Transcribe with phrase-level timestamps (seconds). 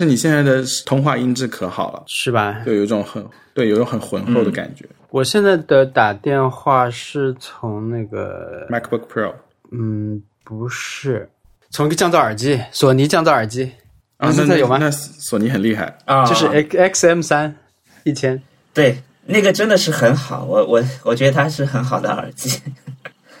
[0.00, 2.62] 那你现在的通话音质可好了，是吧？
[2.64, 4.84] 就有一种很对，有一种很浑厚的感觉。
[5.10, 9.34] 我现在的打电话是从那个 MacBook Pro，
[9.72, 11.28] 嗯，不是，
[11.70, 13.72] 从一个降噪耳机，索尼降噪耳机
[14.18, 14.78] 啊，现在有吗？
[14.80, 17.56] 那索尼很厉害啊，就是 X X M 三
[18.04, 18.40] 一千，
[18.72, 22.60] 对，那个真的是很好，我我我觉得它是很好的耳机。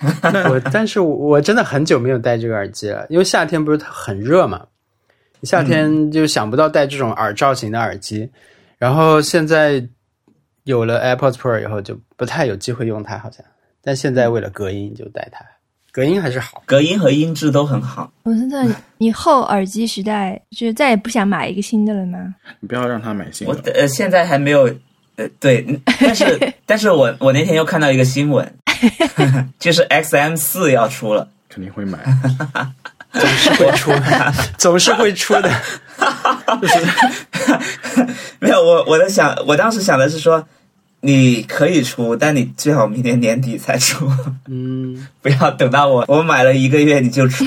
[0.48, 4.64] 我但是我真的很久没有戴这个耳机了，因为夏天不是很热嘛，
[5.42, 8.30] 夏天就想不到戴这种耳罩型的耳机，
[8.78, 9.86] 然后现在。
[10.64, 13.42] 有了 AirPods Pro 以后，就不太有机会用它，好像。
[13.82, 15.42] 但现在为了隔音，就戴它，
[15.90, 18.12] 隔音还是好，隔音和音质都很好。
[18.24, 18.66] 我现在
[18.98, 22.34] 以后耳机时代，就再也不想买一个新的了吗？
[22.60, 23.54] 你不要让他买新的。
[23.54, 24.64] 我呃，现在还没有，
[25.16, 25.64] 呃，对，
[25.98, 28.54] 但是， 但是我我那天又看到一个新闻，
[29.58, 31.98] 就是 XM 四要出了，肯定会买，
[33.12, 33.92] 总是会出，
[34.58, 35.50] 总是会出的。
[38.40, 40.46] 没有，我我在想，我当时想的是说。
[41.00, 44.10] 你可以出，但你最好明年年底才出。
[44.48, 47.44] 嗯， 不要等到我我买了一个月你就出。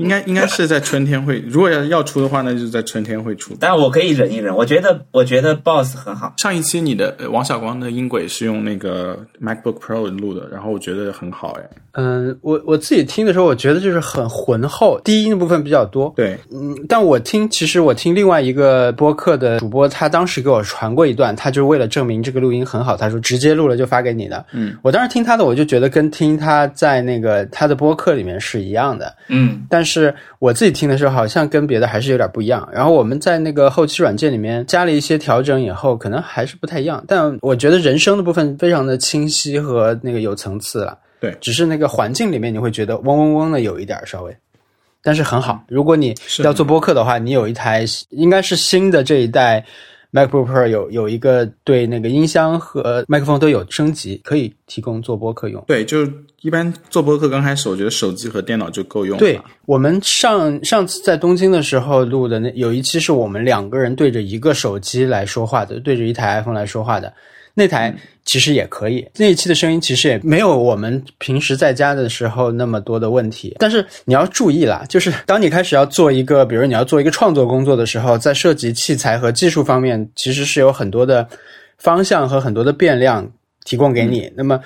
[0.00, 3.54] 应该应该是在春天会，如果要要出的话，那就是在春天会出。
[3.60, 6.34] 但我可以忍一忍，我觉得我觉得 Boss 很好。
[6.38, 11.70] 上一期你的王小光的音轨是用那个 MacBook Pro 录的，然后我觉得很好哎。
[11.92, 16.12] 嗯，我我自己听的时候，我觉得就是很浑厚，低音的部分比较多。
[16.16, 24.46] 对，嗯，但我听其实我听另外一个播客的主播，他当时给我传过一段，他就为了证明这个录音很好，他说直接录了就发给你的。
[24.52, 29.12] 嗯，我当时听他的，我就觉得跟听他在那个他的播客里面是一样的。
[29.28, 29.89] 嗯，但是
[30.38, 30.70] 我自己。
[30.70, 37.04] 听的时候好像跟别的还是有点不一样，然后我们在那个后期软件里面加了一些调整以后，可能还是不太一样。
[37.06, 40.96] 但我觉得人声的部分非常的清晰和那个有层次了。
[41.20, 44.34] 对，只是那个环境里面你会觉得嗡嗡嗡的有一点稍微，
[45.02, 45.62] 但是很好。
[45.68, 49.62] 如果你要做播客的话，你有一台应该是新的这一代。
[50.12, 55.62] MacBook Pro 有有一个对那个音箱和麦克风都有升级，可以提供做播客用。
[55.66, 59.16] 对，就是一般做播客刚开始，我觉得手机和电脑就够用。
[59.18, 67.12] 对我们上上次在东京的时候录的那有一期是我们两个人对着一个手机来说话的，对着一台 iPhone 来说话的。
[67.54, 67.94] 那台
[68.24, 73.56] 其实也可以，那一期的声音其实也没有我们平时在家的时候那么多的问题。
[73.58, 81.28] 但是你要注意啦，就是当你开始要做一个，比如你要做一个创作工作的时候，在涉及器材和技术方面，其实是有很多的
[81.78, 83.30] 方向和很多的变量
[83.64, 84.30] 提供给你。
[84.36, 84.60] 那么。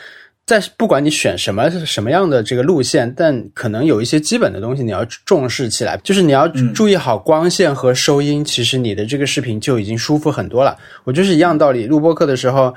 [0.46, 10.76] 在不管你选什么什么样的这个路线，但可能有一些基本的东西你要重视起来，就是你要注意好光线和收音，其实你的这个视频就已经舒服很多了。
[11.04, 12.74] 我就是一样道理，录播课的时候，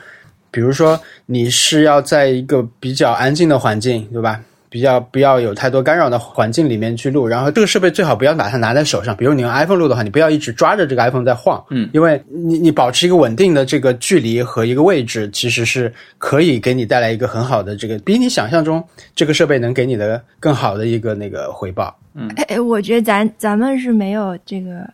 [0.50, 4.41] 比如说你是要在一个比较安静的环境，对吧？
[4.69, 9.16] 比较不要有太多干扰的环境里面去录，然后这个设备最好不要把它拿在手上。
[9.16, 18.83] 比如你用 iPhone 录的话，你不要一直抓着这个 iPhone 在晃，嗯，因为你你保持一个稳定的这个距离和一个位置，其实是可以给你带来一个很好的这个，比你想象中
[19.16, 21.97] 这个设备能给你的更好的一个那个回报。
[22.13, 24.88] 嗯，哎，我觉得咱咱们是没有这个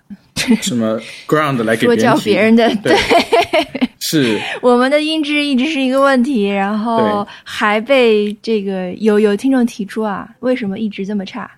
[0.61, 2.95] 什么 ground 来给说教别人的，对。
[4.05, 11.49] 是 我们的音质一直是一个问题，然后还被这个有有听众提出啊，为什么一直这么差？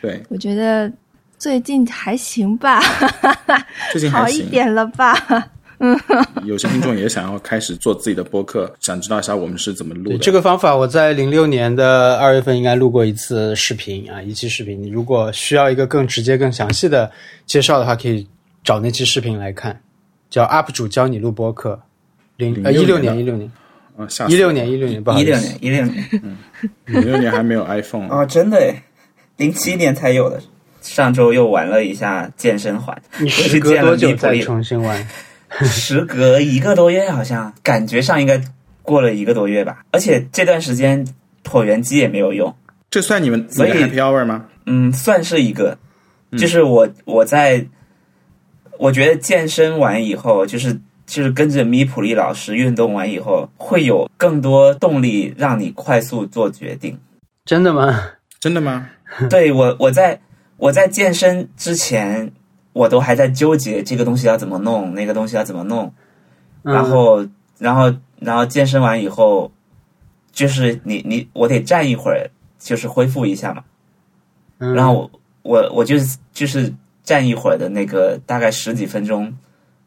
[0.00, 0.90] 对，我觉得
[1.36, 2.80] 最近还行吧，
[3.92, 5.14] 最近好一点了吧？
[5.80, 5.98] 嗯，
[6.44, 10.18] 有些听众也想要开始做自己的播客， 想知道一下我们是怎么录的。
[10.18, 14.80] 这个方法我在零六年的二月份应该录过一次视频啊，一期视频。
[14.80, 17.10] 你如果需要一个更直接、更详细的
[17.46, 18.26] 介绍的话，可以
[18.62, 19.80] 找那期视频来看，
[20.28, 21.80] 叫 UP 主教你录播客。
[22.36, 23.50] 零呃一六年一六年，
[23.96, 26.36] 啊，下一六年一六年不好意思，一六年一六年，嗯，
[26.88, 28.82] 一六年还没有 iPhone 啊， 真的诶，
[29.36, 30.40] 零七年才有的。
[30.82, 35.06] 上周又玩了一下健身环，你时隔多久再重新玩？
[35.62, 38.40] 时隔一个多月，好像感觉上应该
[38.82, 39.84] 过了一个多月吧。
[39.90, 41.06] 而且这段时间
[41.44, 42.54] 椭圆机也没有用，
[42.90, 44.46] 这算你们所以 Happy Hour 吗？
[44.66, 45.78] 嗯，算是一个，
[46.38, 47.66] 就是我我在，
[48.78, 50.80] 我觉得健身完以后就是。
[51.06, 56.96] 就是跟着米普利老师运动完以后，会有更多动力让你快速做决定。
[57.44, 58.00] 真的吗？
[58.38, 58.88] 真的吗？
[59.28, 60.20] 对我，我在
[60.56, 62.30] 我在健身之前，
[62.72, 65.92] 我都还在纠结这个东西要怎么弄，那个东西要怎么弄。
[66.62, 67.26] 然后，
[67.58, 69.50] 然后，然后健身完以后，
[70.32, 73.64] 就是你你我得站一会儿，就是恢复一下嘛。
[74.58, 75.10] 然后我
[75.42, 76.72] 我我就是就是
[77.02, 79.36] 站一会儿的那个大概十几分钟。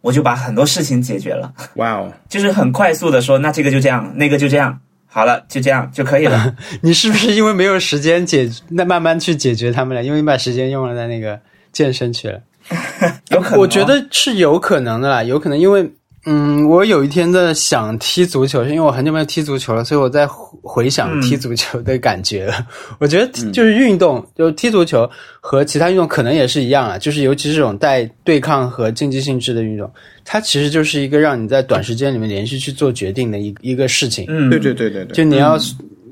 [0.04, 2.12] 我就把很多事情解决了，哇哦！
[2.28, 6.58] 就是很快速的说，那这个就这样，那个就这样，好了，就这样就可以了。
[6.84, 10.04] 你是不是因为没有时间解，那慢慢去解决他们了？
[10.04, 11.40] 因为你把时间用了在那个
[11.72, 12.42] 健身去了。
[13.32, 15.90] 有可能哦，我觉得是有可能的啦，有可能，因为
[16.26, 22.46] 嗯，我有一天在想踢足球，是因为我很久没有踢足球了，所以我在回回想踢足球的感觉。
[22.46, 22.66] 了。
[22.98, 25.10] 我觉得就是运动，就踢足球
[25.42, 29.92] 和其他运动可能也是一样啊，就是尤其是这种带对抗和竞技性质的运动，
[30.24, 34.26] 它其实就是一个让你在短时间里面连续去做决定的一一个事情。
[34.30, 35.58] 嗯，对对对对对，就你要、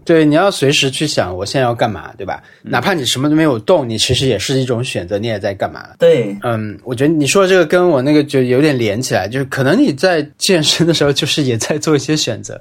[0.03, 2.41] 对你要随时去想我现在要干嘛，对吧？
[2.63, 5.89] 哪怕你什么都没有动，你其实也是一种选择，你也在干嘛。
[5.99, 12.59] 对，嗯，我觉得你说的这个跟我那个就有点连起来，就是可能你在健身的时候，就是也在做一些选择，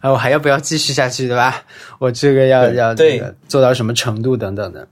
[0.00, 1.64] 啊，我还要不要继续下去，对吧？
[1.98, 4.86] 我这个要要对那个做到什么程度等等的。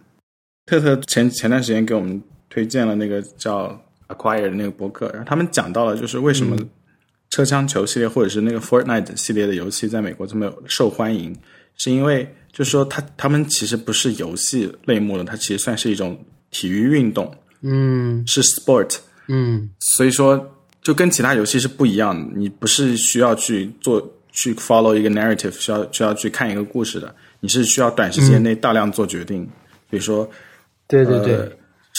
[0.67, 6.57] 特特前前段时间给我们推荐了那个叫 Acquire 的那个博客，然后他们讲到了就是为什么
[7.31, 11.37] 车枪球系列或者是那个 Fortnite 系列的游戏在美国这么受欢迎，
[11.81, 18.23] 是因为就是说它他们其实不是游戏类目的，它其实算是一种体育运动，嗯。
[18.27, 18.99] 是 sport，
[19.29, 19.71] 嗯。
[19.97, 20.39] 所以说
[20.83, 29.49] 就跟其他游戏是不一样的，你不是需要去做去 follow 一个 narrative，需要需要去看一个故事的，你是需要短时间内大量做决定，
[29.89, 30.31] 比如说。
[30.87, 31.49] 对对对，呃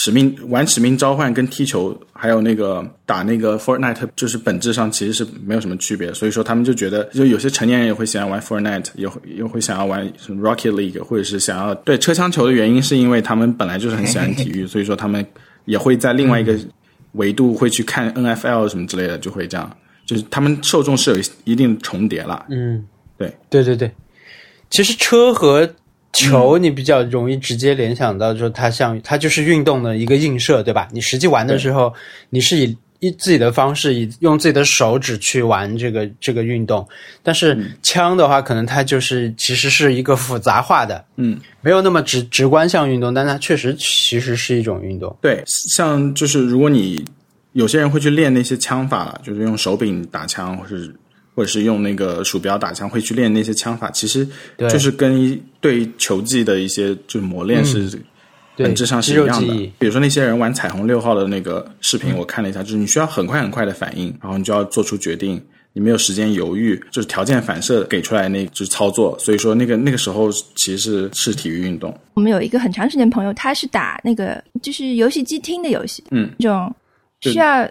[0.02, 6.12] 使命玩使命召唤跟踢球，还有那个打那个 Fortnite，就是本质上其实是没有什么区别。
[6.12, 15.24] 所以说他们就觉得，就有些成年人也会喜欢玩 Fortnite，也会也会想要玩什么 Rocket League，或者是想要对车枪球的原因，是因为他们本来就是很喜欢体育，所以说他们
[15.66, 16.58] 也会在另外一个
[17.12, 19.70] 维度会去看 NFL 什么之类的，就会这样，
[20.04, 22.44] 就是他们受众是有一定重叠了。
[22.50, 22.84] 嗯，
[23.16, 23.88] 对对对对。
[24.68, 25.72] 其实车和
[26.12, 30.88] 球，你比较容易直接联想到，说它像它就是运动的一个映射，对吧？
[30.92, 31.92] 你实际玩的时候，
[32.30, 36.86] 你是以以自己的方式，以用自己的手指去玩这个这个运动。
[37.22, 45.16] 但是枪的话，可能它就是其实是一个复杂化的，嗯，没有那么直直观像运动，但它确实其实是一种运动。
[45.20, 47.04] 对，像就是如果你
[47.54, 50.94] 有些人会去练那些枪法，就是用手柄打枪，或是
[51.34, 54.26] 或者是用那个鼠标打枪，会去练那些枪法，其实
[54.58, 58.00] 就是跟一对球技的一些就是磨练是
[58.56, 59.54] 本质上是一样的。
[59.78, 65.42] 比如说那些人玩彩虹六号的那个视频，我看了一下，就是你需要很快很快的反应，然后你就要做出决定。
[65.74, 71.98] 你没有时间犹豫，就是条件反射给出来那就是操作，所以说那个那个时候其实是是体育运动。
[72.12, 76.76] 我们有一个很长时间朋友，他是打那个就是游戏机厅的游戏，嗯，这种
[77.22, 77.66] 需要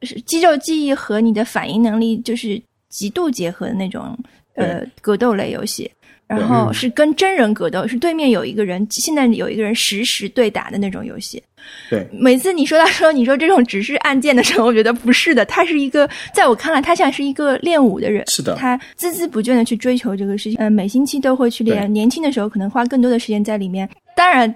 [0.00, 2.58] 是肌肉记忆和你的反应能力就是
[2.94, 4.16] 极度结合的那种
[4.54, 5.90] 呃格斗类游戏。
[6.26, 11.40] 然后是跟真人格斗，是对面有一个人，现在有一个人实时对打的那种游戏。
[11.90, 18.54] 对，每次你说到说你说这种只是按键的时候，我觉得不是的，他是一个，在我看来，他像是一个练武的人，是的。
[18.54, 23.86] 他孜孜不倦的去追求这个事情，呃，每星期都会去练，年轻的时候可能花更多的时间在里面。
[24.16, 24.52] 当然，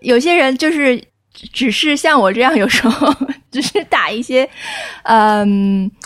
[0.00, 1.02] 有些人就是
[1.32, 3.10] 只是像我这样，有时候
[3.50, 4.48] 只是打一些，
[5.04, 6.05] 嗯呃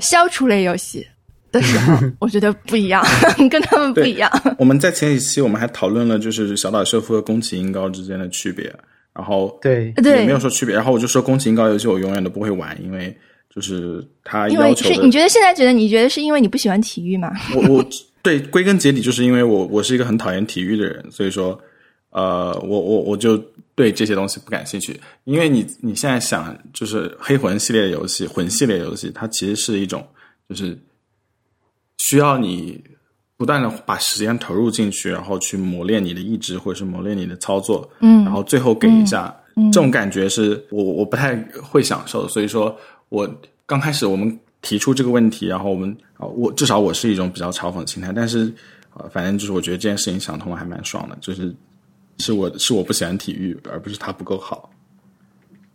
[0.00, 1.06] 消除类游戏
[1.52, 3.04] 的时候， 我觉得不一样，
[3.50, 4.30] 跟他们不一样。
[4.58, 8.72] 我们在前几期我们还讨论了就是小岛秀夫和宫崎英高之间的区别，
[9.14, 13.14] 然后对对也没有说区别，然后我就说宫崎英高游戏我永远都不会玩，因为
[13.54, 17.30] 就是他因为要求的是你觉得现在觉得你觉得是因为你不喜欢体育吗？
[17.54, 17.84] 我我
[18.22, 21.58] 对归根结底就是因为我我是一个很讨厌体育的人，所以说
[22.10, 23.42] 呃我我我就
[23.80, 25.00] 对这些东西不感兴趣。
[25.24, 30.06] 因为你你现在想就是黑魂系列的游戏，魂系列游戏，它其实是一种
[30.50, 30.78] 就是
[31.96, 32.78] 需要你
[33.38, 39.34] 不断的把时间投入进去，然后去磨练你的意志或者是磨练你的操作，嗯然后最后给一下，
[39.72, 42.76] 这种感觉是我我不太会享受，所以说
[43.08, 43.26] 我
[43.64, 48.52] 刚开始我们提出这个问题，然后我们啊，我至少我是一种比较嘲讽的心态，但是
[48.92, 51.54] 呃，反正就是我觉得这件事情想通了还蛮爽的，就是
[52.20, 54.70] 是我是我不喜欢体育，而不是他不够好。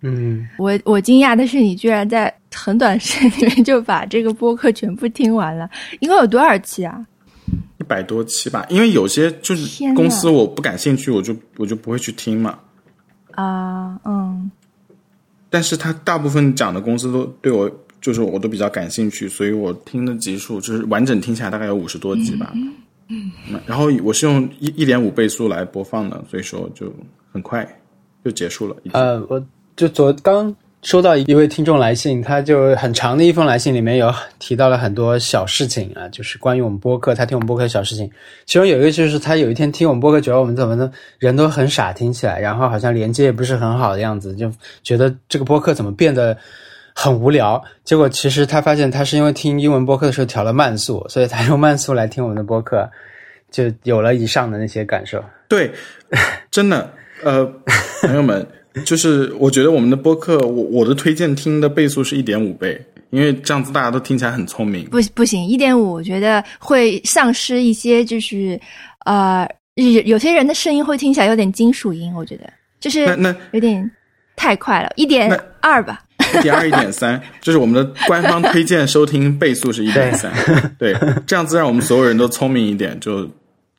[0.01, 5.67] 嗯，我我惊讶的是，你居然在很短时间里面就把这个播客全部听完了，
[5.99, 7.05] 一共有多少期啊？
[7.79, 12.57] 一百多期吧，因为有些就是公司我不感兴趣，我就我就不会去听嘛。
[13.31, 14.49] 啊，嗯，
[15.49, 22.51] 但是他大部分讲的公司都对我，就是我都比较感兴趣，所以我听的集数就是完整听下来大概有五十多集吧。
[22.55, 22.71] 嗯，
[23.07, 23.31] 嗯
[23.65, 26.91] 然后我是用一一点五倍速来播放的，所以说就
[27.31, 27.67] 很快
[28.23, 28.75] 就结束了。
[28.93, 29.43] 呃，我
[29.75, 38.09] 就昨刚收到一位听众来信，他就很长的一封来信，里面有提到了很多小事情啊，就是关于我们播客，他听我们播客的小事情。
[38.45, 44.51] 其中有一个就是他有一天听我们播客，觉得我们怎么的人都很傻，听起来，然后好像连接也不是很好的样子，就
[44.83, 46.37] 觉得这个播客怎么变得
[46.95, 47.61] 很无聊。
[47.83, 52.89] 结果其实他发现他是因为听英文播客的时候调了慢速，所以他用慢速来听我们的播客，
[53.51, 55.23] 就有了以上的那些感受。
[55.47, 55.69] 对，
[56.49, 56.89] 真的，
[57.23, 57.45] 呃，
[58.01, 58.47] 朋友们，
[58.85, 62.79] 就是我觉得我们的播客，我我的推荐听的倍速是一点五倍，
[63.11, 64.85] 因为这样子大家都听起来很聪明。
[64.85, 68.59] 不不行，一点五我觉得会丧失一些，就是
[69.05, 72.45] 呃，有有些人的声音会听起来有点金属音，我觉得
[72.79, 73.91] 就是那那有点
[74.35, 75.29] 太快了，一点
[75.61, 76.01] 二吧。
[76.37, 80.31] 一点二、一点三，就是我们的官方推荐收听倍速是一点三。
[80.77, 80.95] 对，
[81.25, 83.29] 这样子让我们所有人都聪明一点，就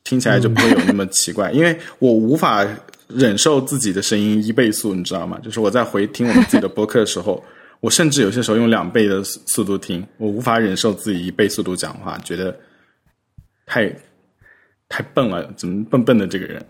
[0.03, 1.51] 听起来就不会有那么奇怪。
[1.51, 2.65] 因为我无法
[3.07, 5.39] 忍受自己的声音一倍速，你知道吗？
[5.43, 7.43] 就是我在回听我们自己的播客的时候，
[7.79, 12.55] 我甚至有些时候用两倍的速度听，我无法忍受自己一倍速度讲话，觉得
[13.65, 13.93] 太
[14.89, 16.65] 太笨了，怎么笨笨的这个人？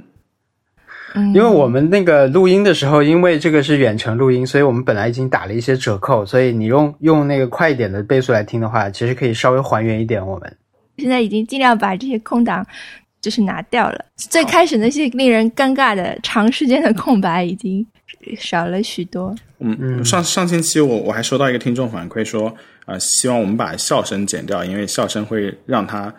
[1.16, 10.26] 因为我们那个录音的时候，因为这个是远程录音，所以我们本来已经打了一些折扣，所以你用用那个快一点的倍速来听的话，其实可以稍微还原一点。
[10.26, 10.58] 我们
[10.98, 12.66] 现在已经尽量把这些空档
[13.22, 17.86] 就是拿掉了，最开始那些令人尴尬的长时间的空白已经
[18.38, 19.34] 少了许多。
[19.60, 22.54] 嗯嗯，上上星期我我还收到一个听众反馈说，
[22.86, 26.14] 啊，希望我们把笑声剪掉，因为笑声会让他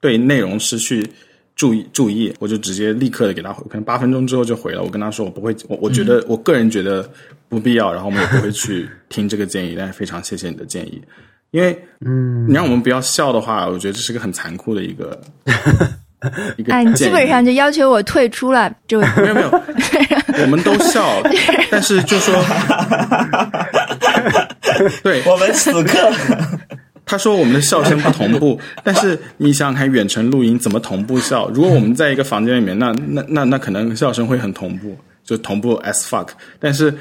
[0.00, 1.04] 对内容失去。
[1.56, 4.82] 注意注意，我就直接立刻的给他回，可能八分钟之后就回了。
[4.82, 7.08] 我跟他说，我不会，我我觉得我个人觉得
[7.48, 9.76] 不必要，然后我们也不会去听这个建议。
[9.78, 11.00] 但是非常谢谢你的建议，
[11.52, 15.20] 因为嗯，你让我们不要笑的话，我觉得这是个很残酷的一个
[16.58, 16.72] 一个。
[16.72, 19.62] 哎，你基本上就要求我退出了，就没有没有，
[20.42, 21.22] 我们都笑，
[21.70, 22.34] 但是就说，
[25.04, 26.10] 对我们此刻。
[27.06, 31.48] 他说我们的笑声不同步， 但是你想想看，远程录音怎么同步笑？
[31.50, 36.28] 如果我们在一个房间里面，那那那那可能笑声会很同步，就同步 as fuck。
[36.58, 36.94] 但是，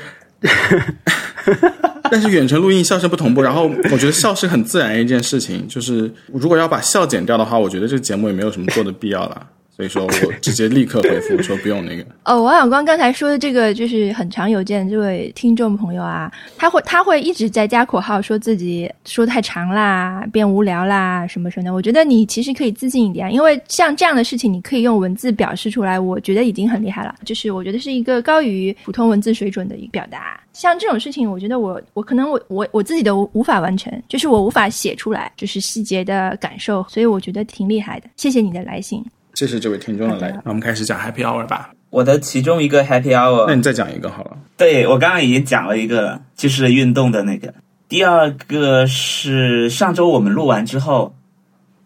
[2.12, 9.48] 但是远程录音笑声不同步，然后我觉得笑是很自然一件事情，就是如果要把笑剪掉的话，我觉得这个节目也没有什么做的必要了。
[9.76, 12.06] 所以说我直接立刻回复说不用那个。
[12.26, 21.74] 哦，王小光刚才说的这个就是很常有见，这位听众朋友啊，他会他会一直在加口号，说自己说太长啦，变无聊啦，什么什么的。
[21.74, 27.16] 我觉得你其实可以自信一点，因为像这样的事情，你可以用文字表示出来，我觉得已经很厉害了。
[27.26, 30.40] 就是我觉得是一个高于普通文字水准的一个表达。
[30.54, 38.08] 像这种事情，我觉得我我可能我我我自己都无法完成，就是我无法写出来，就是细节的感受，所以我觉得挺厉害的。
[38.18, 39.04] 谢谢你的来信。
[39.34, 41.72] 谢谢这位听众的来，那我们开始讲 Happy Hour 吧。
[41.90, 44.38] 我的其中一个 Happy Hour，那你再讲一个好了。
[44.58, 47.52] 对我刚刚已经讲了一个了，就是运动的那个。
[47.90, 51.16] 第二个是上周我们录完之后，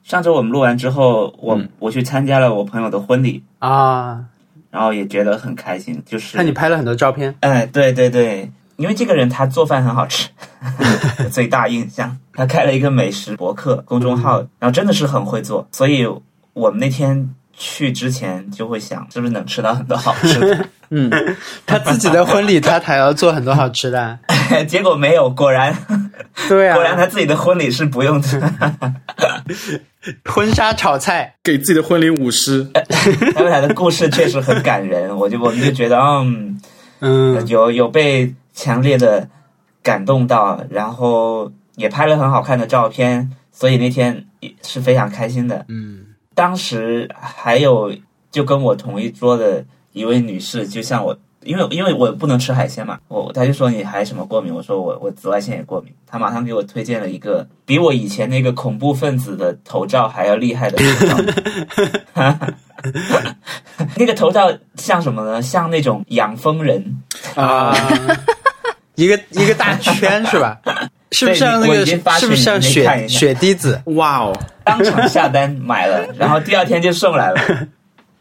[0.03, 4.25] 上周我们录完之后，我我去参加了我朋友的婚礼啊，
[4.69, 6.03] 然后也觉得很开心。
[6.05, 10.27] 就是看你拍了很多照片，哎，对对对，因为这个人他做饭很好吃，
[11.31, 12.17] 最大印象。
[12.33, 16.05] 他开了一个美食博客公众号，然后真的是很会做，所以。
[16.57, 20.65] 我们那天去之前就会想，是不是能吃到很多好吃的？
[20.89, 21.11] 嗯，
[21.65, 24.17] 他自己的婚礼，他还要做很多好吃的，
[24.69, 25.75] 结果没有，果然，
[26.47, 28.21] 对啊，果然他自己的婚礼是不用
[30.23, 32.65] 婚纱炒菜，给自己的婚礼舞狮。
[33.33, 36.61] 他们俩的故事确实很感人，我就我们就觉得，嗯
[36.99, 39.27] 嗯，有有被强烈的
[39.83, 46.05] 感动到，然后也拍了很好看的照片，所以那天也是非常开心的，嗯。
[46.37, 47.91] 当时还有
[48.29, 54.53] 就跟我同一桌的一位女士，就像我，因为因为我不能吃海鲜嘛，我她就说你还什么过敏？
[54.53, 55.91] 我说我我紫外线也过敏。
[56.05, 61.17] 她马上给我推荐了一个比我以前那个恐怖分子的头罩还要厉害的头罩。
[63.97, 65.41] 那个头罩像什么呢？
[65.41, 67.01] 像那种养蜂人
[67.33, 67.75] 啊，
[68.93, 70.61] 一个一个大圈是吧？
[71.11, 71.85] 是不是像那个？
[71.85, 73.81] 是不是像雪雪滴子？
[73.85, 74.37] 哇哦！
[74.63, 77.67] 当场下单买了， 然后第二天就送来了。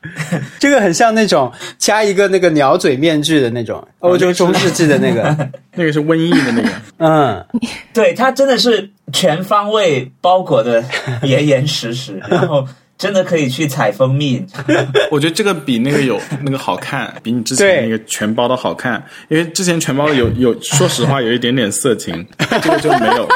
[0.60, 5.36] 这个很像那种加一个那个鸟嘴面具的那种欧洲中世纪的那个，
[5.74, 6.68] 那个是瘟疫的那个。
[6.98, 7.44] 嗯，
[7.92, 10.84] 对，它真的是全方位包裹的
[11.22, 12.66] 严严实实，然后。
[12.98, 14.42] 真的可以去采蜂蜜，
[15.12, 19.04] 我觉得这个比那个有那个好看，比你之前那个全包的好看。
[19.28, 22.26] 因为之前全包的有 有，说实话有一点点色情，
[22.62, 23.28] 这个就没有。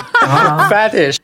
[0.71, 1.19] Fetish，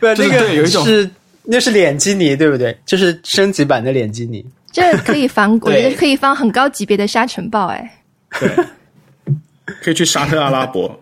[0.00, 1.08] 不，那个有一种是
[1.44, 2.76] 那是脸基尼，对不对？
[2.84, 4.44] 就是升级版的脸基尼。
[4.72, 8.02] 这可以防，我觉得可以防很高级别的沙尘暴，哎。
[8.40, 8.50] 对，
[9.82, 10.98] 可以去沙特阿拉伯。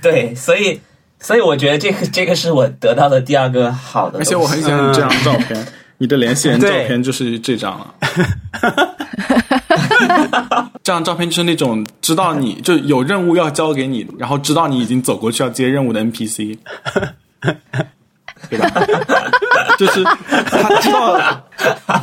[0.00, 0.80] 对，所以。
[1.20, 5.66] 所以我觉得这个 这个是我得到的第二个好的，而且我很喜欢你这张照片，
[5.98, 7.94] 你的联系人照片就是这张了。
[10.82, 16.56] 这张照片就是那种知道你就有任务要交给你，然后知道你已经走过去要接任务的 NPC，
[18.48, 18.70] 对吧？
[19.78, 21.44] 就是他知道，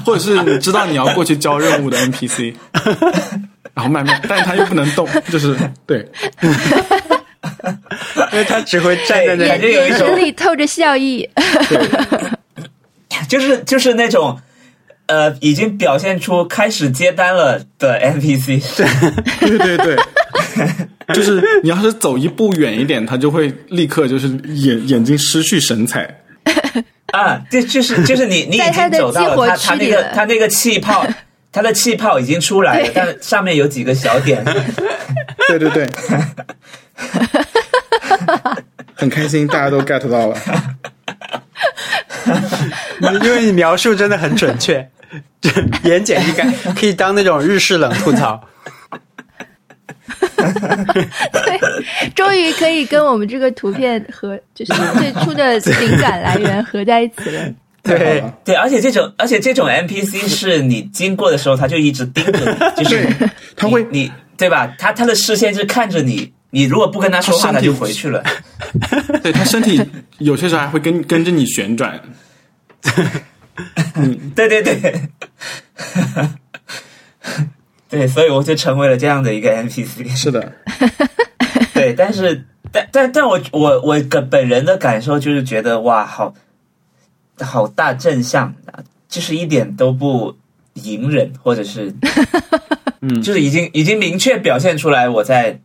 [0.05, 2.53] 或者是你知道你要过去交任务的 NPC。
[3.73, 5.53] 然后慢慢，但是他又不能动，就是
[5.85, 6.09] 对，
[8.35, 9.47] 因为他只会站在那里。
[9.47, 11.27] 感觉有一种眼神里透着笑意。
[13.29, 14.37] 就是就是那种
[15.07, 18.61] 呃，已经表现出开始接单了的 NPC。
[19.39, 19.95] 对对对，
[21.15, 26.21] 就是你要是走一步远一点，他就会立刻就是眼眼睛失去神采。
[27.13, 31.07] 啊，这就是就是你你已经走到了他他那个他那个气泡，
[31.53, 34.43] 他的气泡已经出来了对，但上面有几个小点。
[35.47, 35.87] 对对对，
[38.95, 40.37] 很开心，大家都 get 到了。
[43.23, 44.89] 因为你描述真的很准确，
[45.41, 45.49] 就
[45.89, 48.41] 言简意赅，可以当那种日式冷吐槽。
[50.37, 51.59] 对，
[52.15, 57.41] 终于可以跟我们这个图片和就是最初的灵感来源合在一起了。
[57.83, 62.39] 对对，而且这种而且这种 NPC 是你经过的时候，他就一直盯着
[62.75, 63.07] 你，就是
[63.55, 64.73] 他会你你对吧？
[64.79, 68.23] 他他的视线是看着你，你如果不跟他说话，他他就回去了。
[69.21, 69.77] 对他身体
[70.19, 72.01] 有些时候还会跟跟着你旋转。
[74.33, 75.01] 对 对对，
[77.89, 80.15] 对，所以我就成为了这样的一个 NPC。
[80.15, 80.53] 是的，
[81.73, 86.33] 对，但是但但但我我我个本人的感受就是觉得哇，好
[87.41, 90.33] 好大正向啊，就是一点都不
[90.75, 91.93] 隐忍，或者是
[93.01, 95.59] 嗯就是已经已经明确表现出来我在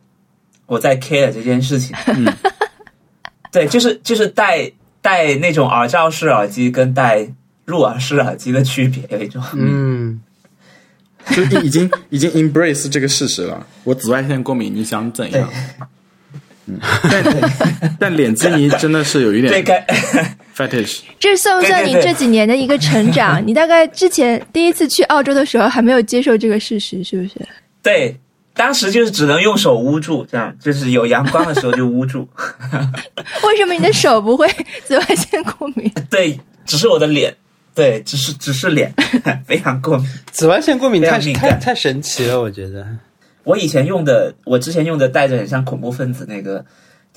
[0.71, 1.97] 我在 care 这件事情。
[2.07, 2.33] 嗯，
[3.51, 4.71] 对，就是就是戴
[5.03, 7.27] 戴那种耳罩式耳机跟戴
[7.65, 9.43] 入耳式耳机的区别，有一种。
[9.55, 10.21] 嗯，
[11.35, 13.67] 就已已经 已经 embrace 这个事实了。
[13.83, 15.51] 我紫外线过敏，你想怎样？
[16.67, 16.79] 嗯，
[17.11, 19.85] 但但脸基尼真的是有一对，点该
[20.57, 21.01] fetish。
[21.19, 23.45] 这算不算你这几年的一个成长？
[23.45, 27.35] 你大概之前第一次去澳洲的时候还没有接受这个事实，是不是？
[27.83, 28.17] 对，
[28.61, 32.29] 当时就是只能用手捂住，这样就是有阳光的时候就捂住。
[33.49, 34.47] 为什么你的手不会
[34.85, 35.91] 紫外线过敏？
[36.11, 37.35] 对，只是我的脸，
[37.75, 38.93] 对，只是只是脸
[39.49, 40.07] 非常过敏。
[40.31, 42.87] 紫外线过敏太敏感太太神奇了，我觉得。
[43.45, 46.63] 我以前用的，我之前用的戴着很像恐怖分子那个，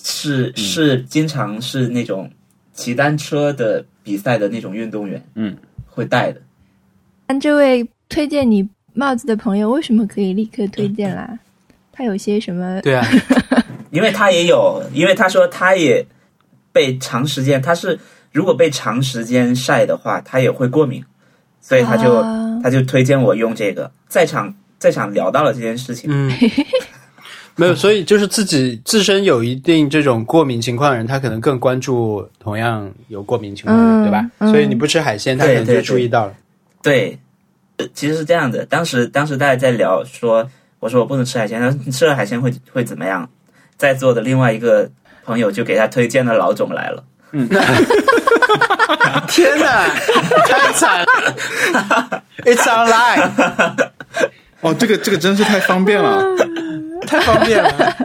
[0.01, 2.31] 是是经常是那种
[2.73, 6.39] 骑单车的比赛的那种运动员，嗯，会戴的。
[7.27, 11.37] 但这位推荐你帽子的朋友为什么可以立刻推荐啦？
[11.91, 12.81] 他有些什么？
[12.81, 13.05] 对啊，
[13.91, 16.05] 因为他也有，因为他说他也
[16.71, 17.99] 被长时间，他是
[18.31, 21.03] 如果被长时间晒的话，他也会过敏，
[21.61, 23.91] 所以他就、啊他就推荐我用这个。
[24.07, 26.31] 在场在场聊到了这件事情，嗯，
[27.57, 34.31] 没有，所以就是自己自身有一定这种过敏情况的人，他可能更关注同样有过敏情况的人，嗯对吧？
[34.39, 36.33] 嗯所以你不吃海鲜，他可能就注意到了。
[36.81, 37.17] 对，
[37.83, 38.65] 呃其实是这样的。
[38.65, 43.29] 当时当时大家在聊说，我说我不能吃海鲜，他说你吃了海鲜会会怎么样？
[43.77, 44.89] 在座的另外一个
[45.25, 47.03] 朋友就给他推荐了老总来了。
[49.27, 49.89] 天哪，
[50.45, 53.89] 太惨了！It's online，
[54.61, 56.23] 哦，这个这个真是太方便了。
[57.07, 57.95] 太方便了。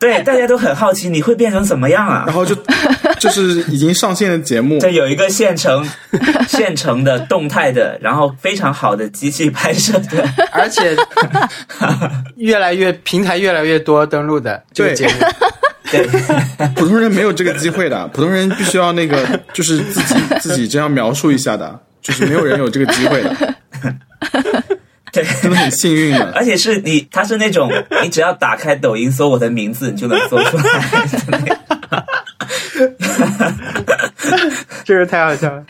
[0.00, 2.24] 对，大家都很好奇你会变成怎么样啊？
[2.26, 2.34] 然？
[2.34, 2.56] 后就
[3.20, 5.86] 就是已经上线的节目，对有一个现成、
[6.48, 10.96] 现成的动态的，然后非常好的机器拍摄的，而且
[12.36, 14.96] 越来越平台越来越多登录的这个对。
[14.96, 15.12] 节目，
[15.90, 16.06] 对。
[16.74, 18.08] 普通人没有这个机会的。
[18.08, 23.54] 普通人必须要那个，就是自己自己这样描述一下的，就是没有人有这个机会的，
[25.12, 26.32] 对，真的很幸运的。
[26.34, 27.70] 而且是你，他是那种
[28.02, 30.64] 你只要打开抖音搜我的名字，你就能搜出来。
[34.84, 35.64] 这个太好笑了。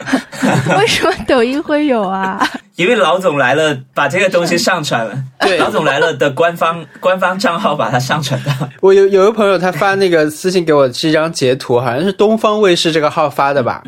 [0.79, 2.47] 为什么抖音会有啊？
[2.77, 5.15] 因为老总来了，把这个东西上传了。
[5.41, 8.53] 对老总来了的官方官方账号把它上传到。
[8.81, 13.83] 我有有个朋友，他发那个私信给我是一张截图，好像是东方卫视这个号发的吧。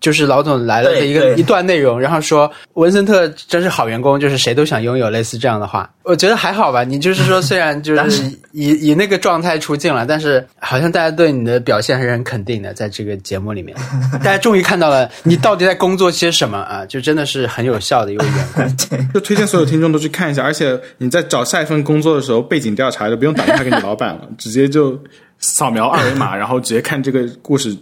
[0.00, 5.90] 就是老总来了的一个一段内容，然后说文森特真是好员工，就是谁都想拥有类似这样的话。
[6.04, 13.76] 我觉得还好吧，你就是说虽然就是 以以那个状态出镜了，但是好像大家对你的表现还是很肯定的，在这个节目里面，
[14.24, 18.76] 大家终于看到了你到底在工作些什么啊，就真的是很有效的一个员工。
[19.12, 24.98] 就推荐所有听众都去看一下，而且你在找下一份工作的时候，背景调查就不用打电话给你老板了，直接就
[25.38, 27.76] 扫描二维码，然后直接看这个故事，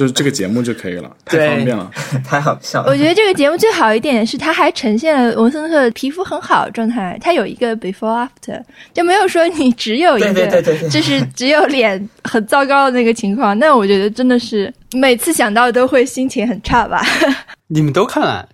[0.00, 1.90] 就是这个节目就可以了，太方便了。
[2.26, 2.90] 太好笑了。
[2.90, 8.58] 我觉得这个节目最好一点是，它还呈现了文森特皮肤很好的状态，它有一个 before after，
[8.94, 13.58] 就没有说你只有一个，对对对对对就是只有脸很糟糕的那个情况。
[13.58, 17.04] 那我觉得真的是每次想到都会心情很差吧。
[17.68, 18.48] 你们都看了，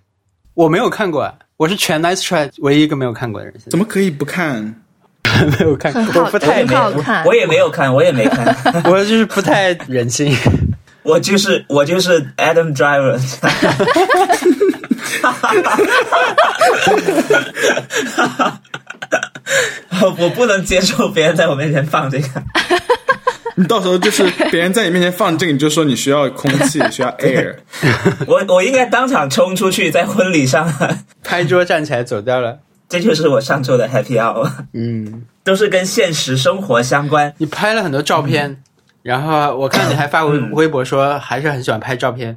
[0.54, 1.32] 我没有看过啊。
[1.58, 4.82] 我是全 Nice Try 唯一一个没有看过的人，怎么可以不看？
[5.60, 8.56] 没有看过，我不太，好看我也没有看，我也没看，
[8.90, 10.34] 我就是不太忍心。
[11.06, 13.20] 我就是我就是 Adam Driver。
[20.18, 22.28] 我不能接受别人在我面前放这个。
[23.58, 27.54] 你到时候就是别人在你面前放这个，你就说你需要空气，需要 air。
[28.26, 30.70] 我我应该当场冲出去，在婚礼上，
[31.24, 32.58] 拍桌站起来走掉了。
[32.88, 37.32] 这就是我上周的 Happy Hour，嗯，都是跟现实生活相关。
[37.38, 38.62] 你拍了很多照片，
[39.06, 42.36] 然后我看你还发微嗯微博说还是很喜欢拍照片。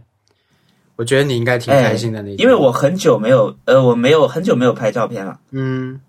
[0.95, 5.39] 我觉得你应该挺开心的那、哎因为我很久没有，呃，我没有很久没有拍照片了。
[5.49, 5.99] 嗯。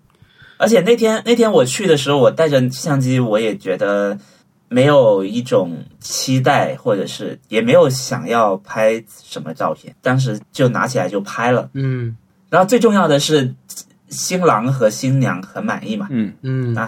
[0.57, 4.15] 而且那天那天我去的时候，我带着相机，我也觉得
[4.69, 11.69] 没有一种期待，或者是也没有想要拍什么照片，当时就拿起来就拍了。
[11.73, 12.15] 嗯。
[12.51, 13.55] 然后最重要的是，
[14.09, 16.87] 新郎和新娘很满意嘛，嗯，嗯，那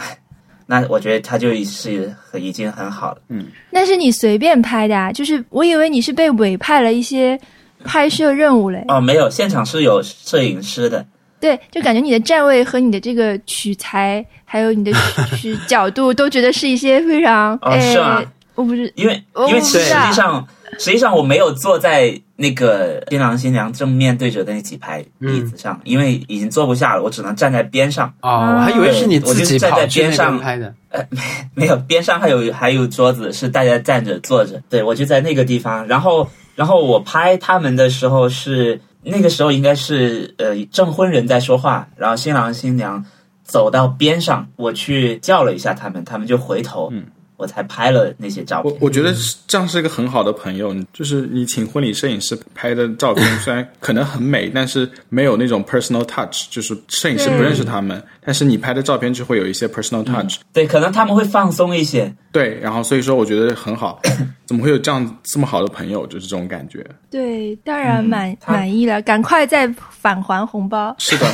[0.66, 3.18] 那我觉得他就是很已经很好了。
[3.30, 5.12] 嗯那是你随便拍的啊？
[5.12, 7.40] 就是我以为你是被委派了一些
[7.84, 8.84] 拍摄任务嘞。
[8.88, 11.06] 哦，没有，现场是有摄影师的。
[11.40, 18.24] 对，就感觉你的站位和你的这个取材，还有你的取取角度，都觉得是一些非常哦哎是吗
[18.56, 20.48] 我不是因为哦因为实际上
[20.80, 28.14] 实际上我没有坐在那个新郎新娘正面对着的那几排椅子上，因为已经坐不下了，我只能站在边上。
[28.22, 30.74] 哦，我还以为是你自己站在边边上拍的。
[30.90, 31.04] 呃
[31.56, 34.62] 没有，边上还有还有桌子，是大家站着坐着。
[34.70, 43.04] 对我就在那个地方，然后然后我拍他们的时候是那个时候应该是呃证婚人在说话，然后新郎新娘
[43.44, 47.06] 走到边上，我去叫了一下他们，他们就回头，嗯
[47.44, 48.72] 我才拍了那些照片。
[48.72, 62.16] 我我觉得是这样是一个很好的朋友，就是你请婚礼摄影师拍的照片， 虽然可能很美，但是没有那种 personal touch，就是摄影师不认识他们，但是你拍的照片就会有一些 personal touch，、对，可能他们会放松一些。
[62.32, 64.02] 对，然后所以说我觉得很好，
[64.48, 66.84] 怎么会有这样这么好的朋友，就是这种感觉。
[67.12, 70.96] 对，当然满、他满意了，赶快再返还红包。
[70.98, 71.28] 是的，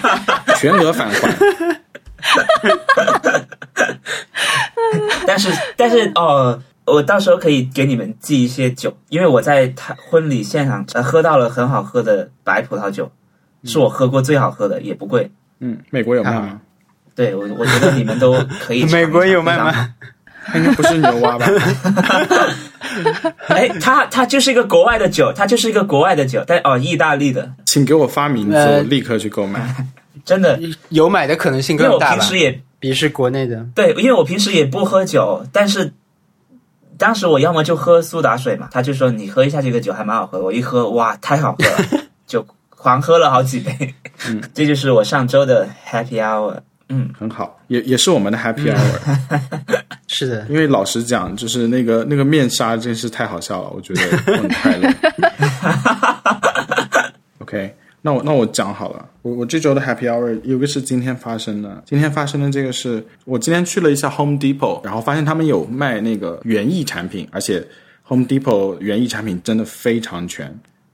[0.58, 1.80] 全额返还。
[5.26, 13.10] 但是但是哦，我到时候可以给你们寄一些酒，因为我在他婚礼现场呃喝到了很好喝的白葡萄酒，
[13.64, 15.30] 是我喝过最好喝的，也不贵。
[15.60, 16.60] 嗯，美国有卖吗？
[17.14, 19.00] 对我，我觉得你们都可以 尝尝。
[19.00, 19.94] 美国有卖吗？
[20.54, 21.46] 应该不是牛蛙吧？
[23.48, 29.60] 哎，它它就是一个国外的酒，它就是一个国外的酒，但哦，意大利的，请给我发名字，呃我立刻去购买。
[30.24, 30.58] 真的，
[30.90, 32.20] 有买的可能性更大因为我？
[32.20, 33.66] 平时也比是国内的。
[33.74, 35.92] 对，因为我平时也不喝酒，但是
[36.96, 43.94] 当时我要么就喝苏打水嘛，他就说你喝一下这个酒还蛮好喝，我一喝哇，太好喝了， 就狂喝了好几杯。
[44.28, 46.58] 嗯， 这就是我上周的 Happy Hour。
[46.92, 49.16] 嗯，很好，也也是我们的 happy hour。
[50.08, 54.00] 是的，因为老实讲，就是那个那个面纱真是太好笑了，我觉得
[54.34, 54.92] 很快乐。
[57.38, 67.62] OK，那我那我讲好了，我我这周的 Happy Hour 有个是今天发生的，今天发生的这个是我今天去了一下 Home Depot，然后发现他们有卖那个园艺产品，而且
[68.04, 70.46] Home Depot 园艺产品真的非常全，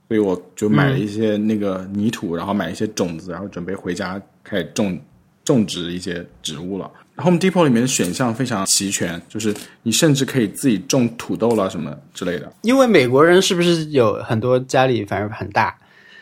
[0.09, 4.99] 所以我就买了一些那个泥土，然后买一些种子，然后准备回家开始种
[5.45, 6.91] 种植一些植物了。
[7.19, 12.53] Home Depot 里面的选项非常齐全，就是你甚至可以自己种土豆啦什么之类的。
[12.63, 15.75] 因为美国人是不是有很多家里反而很大，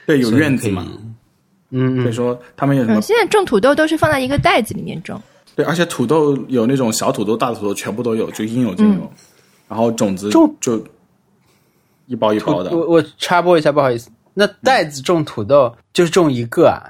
[0.06, 0.86] 对，有院子嘛，
[1.70, 5.20] 嗯嗯，所以说他们有什么嗯，现在种土豆都是放在一个袋子里面种。
[5.56, 9.12] 对，而且土豆有那种小土豆、大土豆，全部都有，就应有尽有。
[9.68, 10.84] 然后种子种就
[12.06, 16.82] 一包一包的，我我插播一下，不好意思，那袋子种土豆就是种一个啊？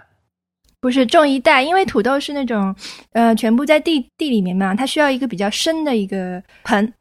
[0.81, 2.75] 不是种一袋，因为土豆是那种，
[3.13, 6.93] 呃，全部在地地里面嘛，它需要一个比较深的一个盆，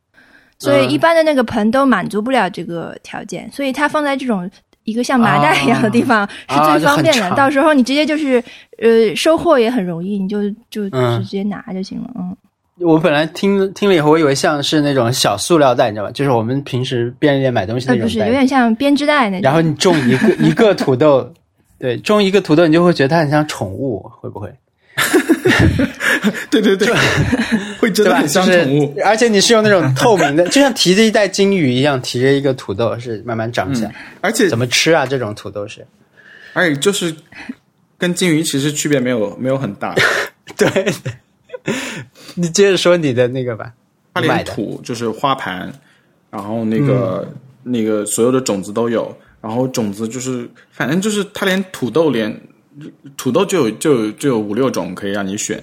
[0.60, 4.50] 所以嗯一般的那个盆都满足不了这个条件，所以它放在这种
[4.84, 7.32] 一个像麻袋一样的地方、啊是最方便的。
[7.36, 8.44] 到时候你直接就是，
[8.80, 12.10] 呃，收货也很容易，你就就嗯直接拿就行了。
[12.16, 12.36] 嗯，
[12.80, 16.12] 我本来听听了以后，我以为像是那种小塑料袋，你知道吧？
[16.12, 18.48] 就是我们平时便利店买东西呃，不是，有那种袋子。
[18.48, 19.42] 点像编织袋那种。
[19.44, 21.32] 然后你种一个一个土豆，
[21.80, 24.52] 对，种一个土豆，你就会觉得它很像宠物，会不会？
[26.52, 26.88] 对 对对，
[27.84, 28.06] 会真？
[28.06, 28.96] 的很像就是宠物。
[29.04, 33.94] 而且你是用那种透明的，就像提着一袋金鱼一样，提着一个土豆，是慢慢长起来。
[34.22, 35.06] 而且怎么吃啊？
[35.06, 35.86] 这种土豆是？
[36.54, 37.14] 而且就是
[37.98, 39.96] 跟金鱼其实区别没有没有很大，
[40.56, 40.94] 对，
[42.36, 43.74] 你接着说你的那个吧，
[44.14, 44.46] 它连。
[44.46, 45.74] 土就是花盘，
[46.30, 47.28] 然后那个、
[47.64, 52.40] 那个所有的种子都有，然后种子就是反正就是它连土豆连
[53.18, 55.62] 土豆就有就有就有五六种可以让你选，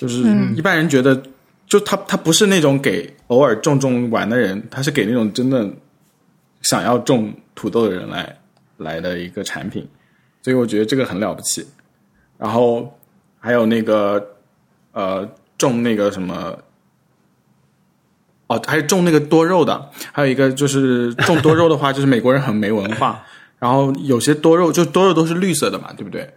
[0.00, 0.22] 就是
[0.54, 1.20] 一般人觉得，
[1.66, 5.68] 就他他不是那种给偶尔种种玩的人，他是给那种真的
[6.62, 8.36] 想要种土豆的人来
[8.76, 9.86] 来的一个产品，
[10.42, 11.66] 所以我觉得这个很了不起。
[12.38, 12.98] 然后
[13.38, 14.24] 还有那个
[14.92, 16.58] 呃种那个什么。
[18.48, 23.20] 哦，还有种那个多肉的，还有一个就是种多肉的话，就是美国人很没文化。
[23.58, 26.32] 然后有些多肉就多肉都是绿色的嘛，对不对？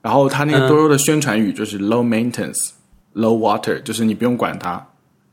[0.00, 2.70] 然后他那个多肉的宣传语就是 low maintenance,
[3.14, 4.76] low water，就是你不用管它，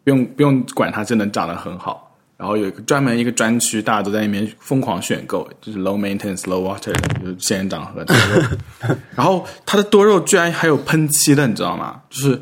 [0.04, 2.06] 不用不用管它就能长得很好。
[2.38, 8.96] 然后有一个专门一个专区，大家都在里面疯狂选购，就是 low maintenance, low water，就是仙人掌和多肉。
[9.14, 12.02] 然后它的多肉居然还有喷漆的，你知道吗？
[12.10, 12.42] 就是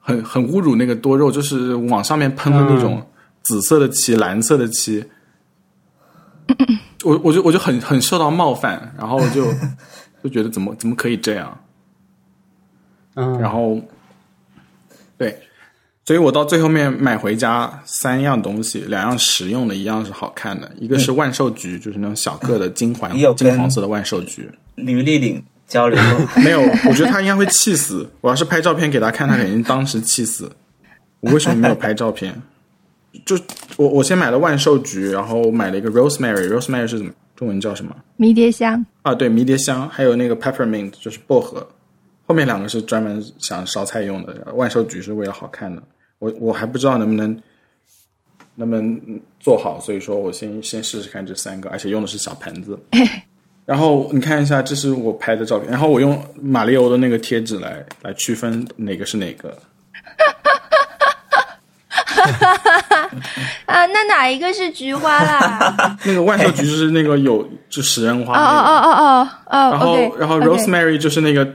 [0.00, 3.06] 很很侮辱那个多肉，就是往上面喷的那种
[3.42, 5.04] 紫色的漆、蓝色的漆。
[7.04, 9.44] 我我就我就很很受到冒犯，然后就
[10.24, 11.60] 就觉得怎么怎么可以这样，
[13.16, 13.78] 嗯，然后
[15.22, 15.38] 对，
[16.04, 26.02] 所以我到最后面买回家三样东西，两样实用的，一样是好看的，一个是万寿菊，就是那种小个的金环你有金黄色的万寿菊，吕丽玲交流，
[26.42, 28.04] 没有，我觉得他应该会气死。
[28.20, 30.50] 我要是拍照片给他看，他肯定当时气死。
[31.20, 32.34] 我为什么没有拍照片？
[33.24, 33.38] 就
[33.76, 39.14] 我我先买了万寿菊，然后买了一个 rosemary，rosemary 是怎么中文叫什么迷迭香，啊？
[39.14, 41.64] 对，迷迭香，还有那个 peppermint 就是薄荷。
[42.32, 45.82] 后面两个是专门想烧菜用的，万寿菊是为了好看的。
[46.18, 47.38] 我我还不知道能不能
[48.54, 52.78] 能不能做好，所以说我先先试试看这三个，而且用的是小盆子。
[53.66, 59.54] 然后你看一下，这是我拍的照片，然后我用马里欧的那个贴纸来来区分哪个是哪个。
[63.66, 65.98] 啊，那哪一个是菊花啦？
[66.06, 71.46] 那个万寿菊就是那个有就食人花哦，哦哦哦哦然后然后 rosemary 就是那个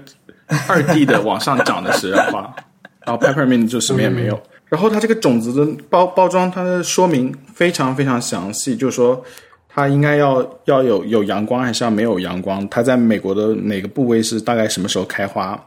[0.68, 2.56] 二 D 的往上长的食人花，
[3.06, 4.42] 然后 peppermint 就什么也没有。
[4.70, 9.24] 然后它这个种子的包包装，它的说明非常非常详细，就是说
[9.70, 15.58] 它应该要要有有阳光还是要没有阳光，它在美国的哪个部位是大概什么时候开花，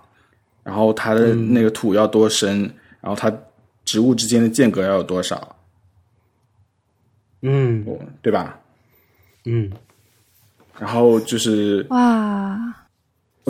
[0.63, 2.63] 然后它的那个土要多深，
[3.01, 3.33] 然后它
[3.85, 5.57] 植物之间的间隔要有多少，
[7.43, 7.85] 嗯。
[8.23, 8.59] 对吧？
[9.47, 9.73] 嗯，
[10.79, 12.59] 然后就是哇，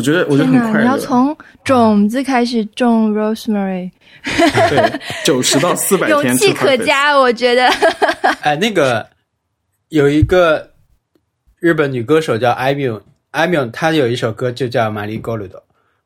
[0.00, 0.46] 我觉得我觉得！
[0.46, 3.90] 很快乐，你要从种子开始种 rosemary，
[4.70, 7.68] 对九十到四百勇 天气可嘉，我觉得。
[8.40, 9.06] 哎，那个
[9.90, 10.70] 有一个
[11.58, 12.98] 日本女歌手叫艾缪，
[13.32, 15.60] 艾缪她有一首歌就叫《玛丽高鲁多》，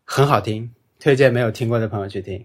[0.05, 2.45] 很好听，推荐没有听过的朋友去听。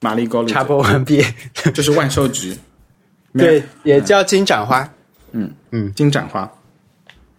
[0.00, 1.24] 玛丽高露插播完毕。
[1.72, 2.56] 这是万寿菊，
[3.38, 4.92] 对，也叫金盏花。
[5.30, 6.50] 嗯嗯金盏花。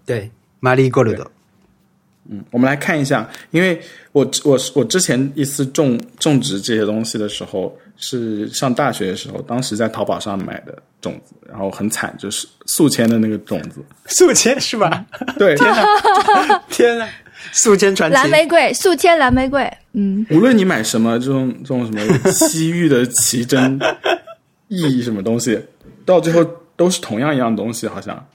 [0.05, 1.29] 对，玛丽高鲁多。
[2.51, 3.81] 我们来看一下，因为
[4.11, 13.81] 我我我之前一次种种植这些东西的时候，是上大学的时候，当时在淘宝上买的种子，然后很惨，就是宿迁的那个种子。
[14.05, 15.05] 宿迁是吧？
[15.37, 15.55] 对，
[16.69, 17.07] 天呐，
[17.51, 18.15] 宿迁传奇。
[18.15, 23.79] 蓝玫瑰，宿迁蓝玫瑰，嗯，无论你买什么这种这种什么西域的奇珍
[24.67, 25.59] 异什么东西，
[26.05, 26.45] 到最后
[26.77, 28.25] 都是同样一样东西，好像。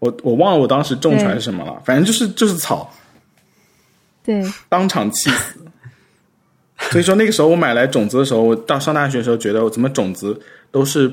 [0.00, 2.88] 我我忘了我当时种出来是什么了，反正就是就是草，
[4.28, 5.58] 对，当场气死。
[6.92, 10.38] 所以说那个时候我买来种子的时候，我到上大学的时候觉得我怎么种子
[10.70, 11.10] 都是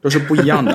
[0.00, 0.74] 都是不一样的，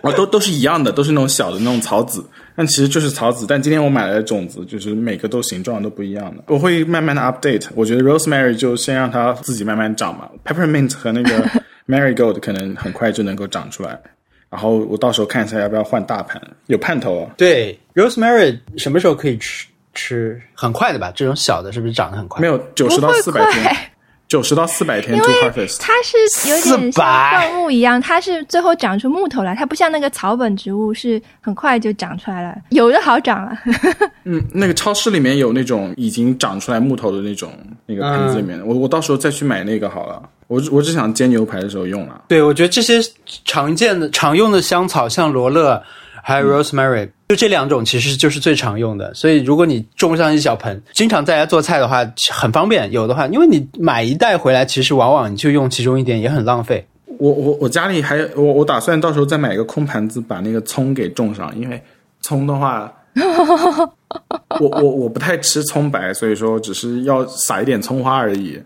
[0.00, 2.24] 啊，都都是一样的，都是那种小的那种草籽，
[2.56, 3.46] 但其实就是草籽。
[3.46, 7.66] 但今天我买来的种子就是每个都形状都不一样的，我会慢慢的 update。
[7.74, 11.46] 我觉得 rosemary 就先让它自己慢慢长嘛，peppermint 和那个
[11.86, 14.00] marigold 可能很快就能够长出来。
[14.48, 17.30] 然后我到时候看一下要不要换大盘，有盼头哦。
[17.36, 19.66] 对，rosemary 什么时候可以吃？
[19.96, 21.10] 吃很快的吧？
[21.12, 22.40] 这种小的是不是长得很快？
[22.40, 23.90] 没有九十到四百天，快，
[24.28, 25.78] 九十到四百天因 to 为 harvest。
[25.80, 33.58] 它是有点像灌木一样，它是最后长出木头来，它不像那个草本植物是很快就长出来了，有的好长了。
[34.24, 37.52] 嗯，那个超市里面有那种已经长出来木头的那种
[37.86, 40.22] 那个盆子里面，我我到时候再去买那个好了。
[40.48, 42.22] 我只我只想煎牛排的时候用了。
[42.28, 43.00] 对，我觉得这些
[43.44, 45.82] 常见的、常用的香草，像罗勒
[46.28, 49.14] 还有 rosemary，、就这两种其实就是最常用的。
[49.14, 52.90] 所以如果你种上一小盆，经常在家做菜的话，很方便。
[52.90, 56.84] 有的话，因为你买一袋回来，其实往往你就用其中一点，也很浪费。
[57.18, 61.80] 我我我家里还我我打算到时候再买一个空盘子，把那个葱给种上，因为
[62.20, 62.92] 葱的话，
[64.58, 68.60] 我我我不太吃葱白，所以说只是要撒一点葱花而已。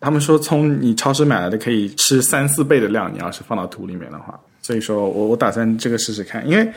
[0.00, 6.68] 他们说葱你超市买来的可以吃三四倍的量，你要是放到土里面的话，所以说我我打算这个试试看，因为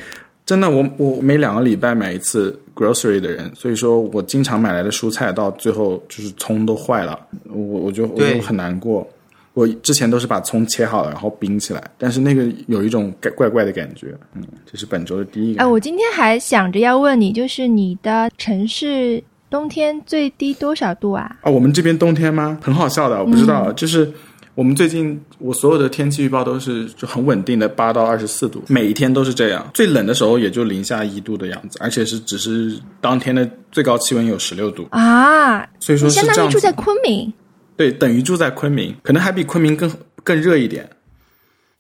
[0.45, 9.07] 真的，我我每两个礼拜买一次 grocery 的人，所以说我经常买来的蔬菜到最后就是葱都坏了，我我就我就很难过。
[9.55, 14.15] 我之前都是把葱切好了，然后冰起来，但是那个有一种怪怪怪的感觉。
[14.35, 15.61] 嗯，这是本周的第一个。
[15.61, 21.35] 哎，我今天还想着要问你，就是你的城市冬天最低多少度啊？
[21.41, 22.59] 啊，我们这边冬天吗？
[22.61, 24.09] 很好笑的，我不知道，就是
[24.55, 29.69] 我们最近我所有的天气预报都是就很稳定的八到二十四度，每一天都是这样。
[29.73, 37.31] 最冷的时候也就零下一度的样子，而且是只是当天的最高气温有十六度，啊，所以说你相当于住在昆明。
[37.77, 39.89] 对，等于住在昆明，可能还比昆明更
[40.23, 40.89] 更热一点。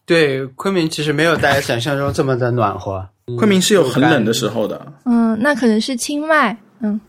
[0.05, 3.05] 对，昆明其实没有大家想象中这么的暖和。
[3.37, 6.57] 昆明是有很冷的时候的，嗯，那可能是清迈。
[6.81, 6.99] 嗯，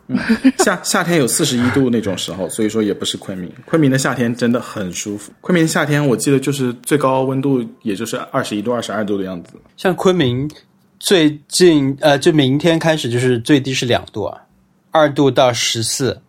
[0.59, 3.51] 夏夏天有四十一度那种时候，所以说也不是昆明。
[3.65, 5.33] 昆明的夏天真的很舒服。
[5.41, 9.55] 昆明夏天我记得就是最高温度也就是二十一度、二十二度的样子。
[9.77, 10.51] 像昆明
[10.99, 14.41] 最近呃，就明天开始就是最低是两度啊，
[14.91, 16.21] 二度到十四，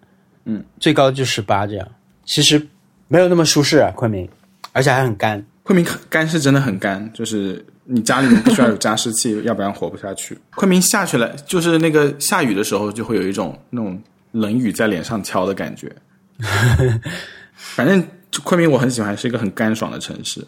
[0.46, 1.88] 嗯，最高就十八这样。
[2.26, 2.62] 其实
[3.08, 4.30] 没有那么舒适啊，昆明，
[4.72, 5.44] 而且还很干。
[5.64, 10.38] 昆明干是真的很干，就是你家里面必须要有加湿器， 要不然活不下去。
[10.56, 14.02] 昆明下去了，就是那个下雨的时候，就会有一种那种
[14.32, 15.94] 冷雨在脸上敲的感觉。
[17.54, 18.02] 反正
[18.44, 20.46] 昆明我很喜欢，是一个很干爽的城市，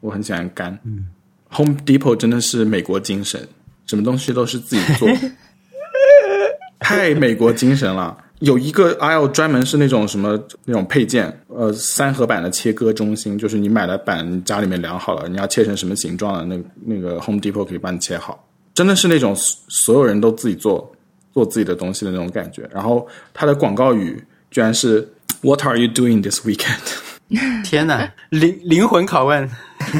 [0.00, 0.78] 我很喜欢干。
[0.84, 1.08] 嗯
[1.50, 3.46] ，Home Depot 真的是美国精神，
[3.86, 5.08] 什么东西都是自己做，
[6.78, 8.16] 太美国精神了。
[8.44, 20.92] 有一个 aisle 专门是那种什么那种配件，呃，三合板的切割中心，就是你买了板，你家里面量好了，你要切成什么形状的，那那个 Home Depot 可以帮你切好，真的是那种所有人都自己做
[21.32, 22.68] 做自己的东西的那种感觉。
[22.72, 25.08] 然后它的广告语居然是
[25.40, 26.78] What are you doing this weekend？
[27.64, 29.50] 天哪， 灵灵魂拷问。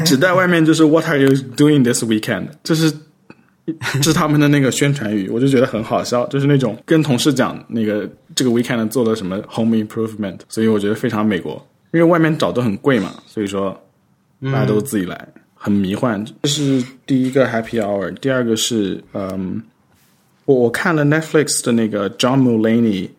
[0.05, 2.49] 纸袋外面就是 What are you doing this weekend？
[2.63, 2.97] 就是这
[4.01, 11.53] 是他们的那个宣传语，我就觉得很好笑，就是那种跟同事讲那个这个 weekend 做了什么 home improvement，所以我觉得非常美国，
[11.91, 13.75] 因为外面找都很贵嘛，所以说
[14.43, 16.23] 大家都自己来，很迷幻。
[16.43, 19.59] 这是第一个 happy hour，第二个是嗯，
[20.45, 23.09] 我我看了 Netflix 的那个 John Mulaney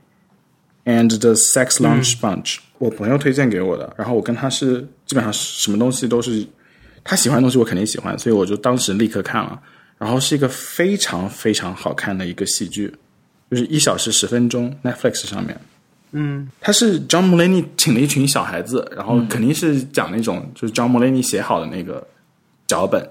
[0.84, 6.46] and the Sex Lunch Bunch，、我朋友推荐给我的，然后我跟他是基本上什么东西都是
[7.02, 9.60] 他喜欢的东西，我肯定喜欢，所以我就当时立刻看了。
[9.98, 12.94] 然后是一个非常非常好看的一个戏剧，
[13.50, 15.58] 就是一小时十分钟，Netflix 上面。
[16.12, 22.06] 嗯，他是 John Mulaney 请了一群小孩子，然后肯定是讲那种就是 John Mulaney 写好的那个
[22.66, 23.06] 脚本，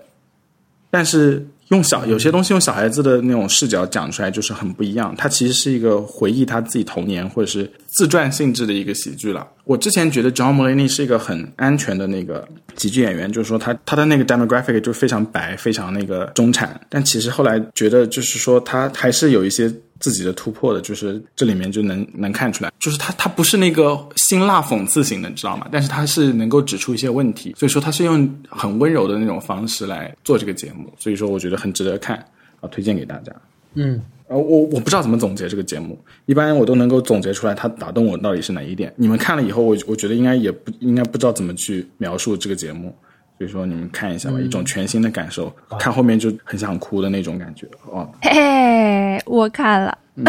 [0.89, 5.15] 但是用小有些东西用小孩子的那种视角讲出来就是很不一样。
[5.17, 9.47] 他其实是一个回忆他自己童年或者是自传性质的一个喜剧了。
[9.63, 12.47] 我之前觉得 John Mulaney 是一个很安全的那个
[12.77, 16.79] 喜剧演员，就是说他他的那个 demographic 就非常白，非常那个中产。
[16.87, 25.67] 但其实后来觉得就是说他还是有一些自己的突破的，就是这里面就能能看出来，就是他他不是那个辛辣讽刺型的，你知道吗？
[25.71, 32.17] 但是他是能够指出一些问题，所以说他是用很温柔的那种方式来做这个节目，所以说我觉得很值得看，
[32.59, 33.31] 啊，推荐给大家。
[33.73, 38.93] 嗯，呃，我我不知道怎么总结这个节目，一般我都能够总结出来他打动我到底是哪一点。
[38.95, 42.95] 你们看了以后，我我觉得应该也不应该不知道怎么去描述这个节目，
[43.37, 48.09] 所以说你们看一下吧，一种全新的感受，看后面就很想哭的那种感觉哦。
[48.21, 50.23] 嘿嘿，我看了，你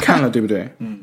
[0.00, 0.68] 看了对不对？
[0.78, 0.98] 嗯。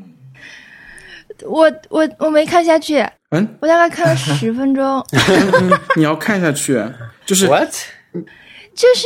[1.46, 5.06] 我我我没看下去，嗯，我大概看了十分钟，
[5.98, 6.82] 你要看下去，
[7.26, 7.70] 就是，what？
[8.74, 9.06] 就是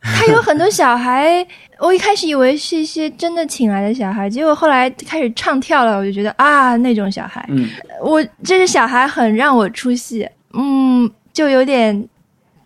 [0.00, 1.46] 他有很多小孩，
[1.78, 7.68] 我一开始以为是一些真的请来的小孩，结果后来开始唱跳了，我就觉得啊，那种小孩，嗯，
[8.02, 12.08] 我这是小孩很让我出戏，嗯，就有点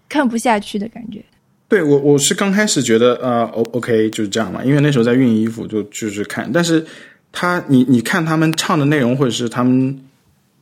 [0.09, 1.23] 看不下去的感觉。
[1.69, 6.83] 对我，我是刚开始觉得呃，O OK 就是这样嘛，因为那时候在熨衣服就就是看，但是
[7.33, 10.03] 他你你看他们唱的内容或者是他们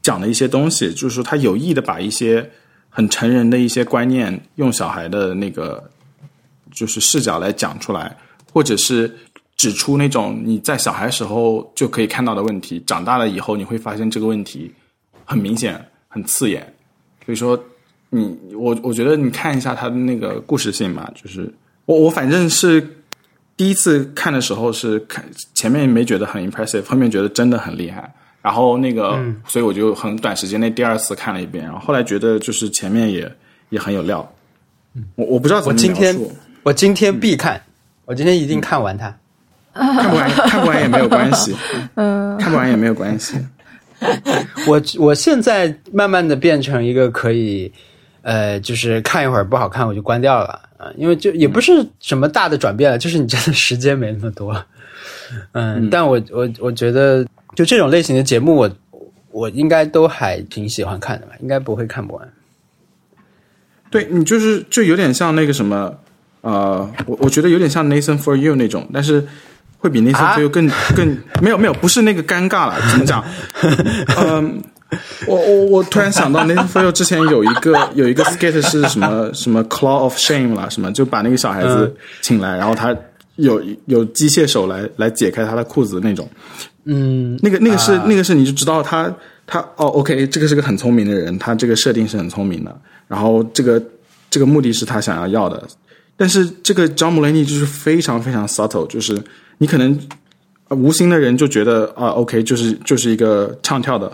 [0.03, 2.51] 讲的一些东西，就是说他有意的把一些
[2.89, 5.89] 很成人的一些观念用小孩的那个
[6.73, 8.17] 就是视角来讲出来，
[8.53, 9.09] 或者是
[9.55, 14.69] 指出那种你在小孩时候就可以看到的问题，长大了以后你会发现这个问题
[15.25, 16.75] 很明显、很刺眼，
[17.25, 17.57] 所以说。
[18.11, 21.53] 你我我觉得你看一下他的那个故事性吧，就是
[21.87, 22.87] 我我反正是
[23.57, 33.31] 第一次看的时候是看前面没觉得很 impressive，后面觉得真的很厉害，然后那个、所以我就很短时间内第二次看了一遍，然后后来觉得就是前面也
[33.69, 34.29] 也很有料，
[35.15, 36.33] 我我不知道怎么我今天描述
[36.63, 37.63] 我今天必看，
[38.05, 39.17] 我今天一定看完它。
[39.73, 41.55] 看不完看不完也没有关系，
[41.95, 43.37] 嗯，看不完也没有关系，
[44.67, 47.73] 我我现在慢慢的变成一个可以
[48.23, 54.65] 呃，就是看一会儿不好看我就关掉了啊、因为就也不是什么大的转变了，就是你真的时间没那么多。
[55.53, 57.23] 嗯，但我我我觉得
[57.55, 58.71] 就这种类型的节目我，
[59.31, 62.29] 我应该都还挺喜欢看的吧，应该不会看不完。
[63.91, 65.95] 对你就是就有点像那个什么，
[66.41, 69.27] 呃，我我觉得有点像 Nathan for You 那种，但是
[69.79, 73.23] 会比 Nathan 啊 for You 更、更没有没有不是那个尴尬了，怎么讲？
[74.17, 74.63] 嗯、
[75.27, 82.97] 我我我突然想到 Nathan You 之前有一个有一个 skit 是什么什么 Claw of Shame 啦，什么就把那个小孩子请来，然后他
[83.37, 86.29] 有有机械手来来解开他的裤子那种。
[86.85, 88.05] 嗯，那个那个是、啊。
[88.07, 89.15] 那个是你就知道他
[89.47, 92.77] 他哦，OK，这个是个很聪明的人，他这个设定是很聪明的，
[93.07, 93.81] 然后这个
[94.31, 95.63] 这个目的是他想要要的，
[96.17, 99.23] 但是这个 John Mulaney 就是非常非常 subtle，就是
[99.59, 99.97] 你可能、
[100.69, 104.11] 呃无心的人就觉得啊，OK，就是就是一个唱跳的，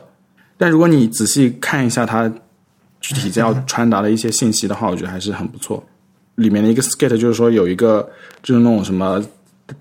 [0.57, 2.33] 但如果你仔细看一下他
[3.01, 5.85] 具体要传达的一些信息的话，我觉得还是很不错。
[6.37, 8.09] 里面的一个 skate 就是说有一个
[8.43, 9.25] 就是那种什么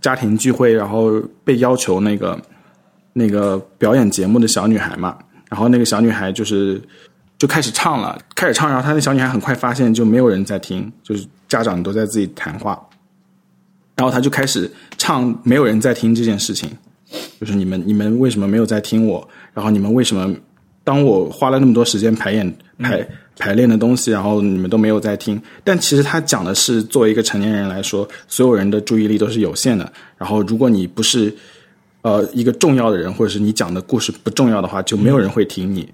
[0.02, 2.40] 家庭聚会，然后被要求那个。
[3.18, 5.18] 那个表演节目的小女孩嘛，
[5.48, 6.82] 然后那个小女孩就是
[7.38, 12.78] 就开始唱了，开始唱，然后她那小女孩很快发现就没有人在听，就是家长都在自己谈话，
[13.96, 16.70] 然后她就开始唱没有人在听这件事情，
[17.40, 19.26] 就是你们你们为什么没有在听我？
[19.54, 20.36] 然后你们为什么
[20.86, 23.06] 当我花了那么多时间排演排
[23.38, 25.42] 排练的东西，然后你们都没有在听？
[25.66, 31.36] 但其实他讲的是作为一个成年人来说，所有人的注意力都是有限的，然后如果你不是
[32.02, 35.90] 呃，一个重要的人，或者是你讲的故事不重要的话，就没有人会听你。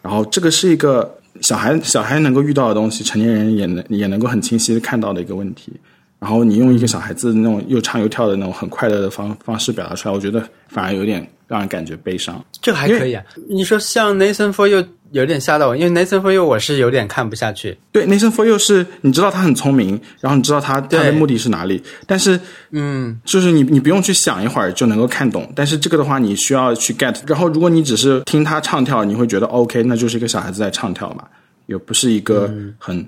[0.00, 5.72] 然后这个是一个小孩小孩能够遇到的东西，成年人也能也能够很清晰的看到的一个问题。
[6.20, 12.44] 然后你用一个小孩子那种又唱又跳的那种很快乐的方方式表达出来，我觉得反而有点让人感觉悲伤。
[12.60, 13.22] 这个还可以啊。
[13.48, 17.78] 你说像 Nathan for You 有点吓到我，因为 Nathan for You 我是有点看不下去。
[17.92, 22.38] 对，Nathan for You 是你知道他很聪明，然后你知道他他的目的是哪里，但是
[22.70, 27.16] 嗯，就是你你不用去想一会儿就能够看懂，但是这个的话你需要去 get。
[27.26, 31.24] 然后如果你只是听他唱跳，你会觉得 OK，那就是一个小孩子在唱跳嘛，
[31.66, 33.06] 也不是一个很、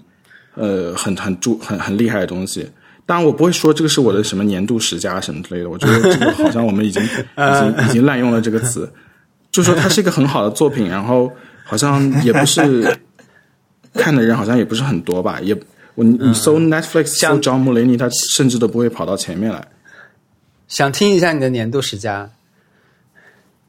[0.55, 2.69] 呃很很注很很厉害的东西。
[3.09, 5.71] 当然，我不会说这个是我的什么年度十佳什么之类的。
[5.71, 8.93] 我觉得这个好像我们已经 已经已经滥用了这个词，
[9.51, 11.33] 就说它是一个很好的作品，然后
[11.65, 12.99] 好像也不是
[13.95, 15.59] 看的人好像也不是很多吧，也
[15.95, 19.67] 我你你搜 Netflix 搜像 John Mulaney，他甚至都不会跑到前面来。
[20.67, 22.29] 想听一下你的年度十佳。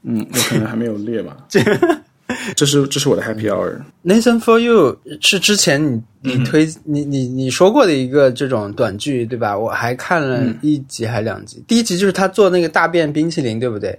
[0.03, 1.37] 嗯，我可能还没有列吧。
[2.55, 3.81] 这是这是我的 Happy Hour。
[4.05, 9.57] Nathan for You 是之前你你推、你你你说过的一个这种短剧对吧？
[9.57, 13.97] 我还看了一集还两集，第一集就是他做那个大便冰淇淋对不对？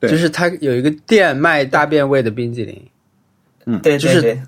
[0.00, 2.82] 对就是他有一个店卖大便味的冰淇淋。
[3.66, 4.38] 嗯对就是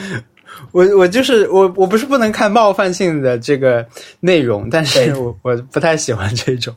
[0.72, 3.86] 我我就是我我不是不能看冒犯性的这个
[4.20, 6.74] 内容，但是我我不太喜欢这种。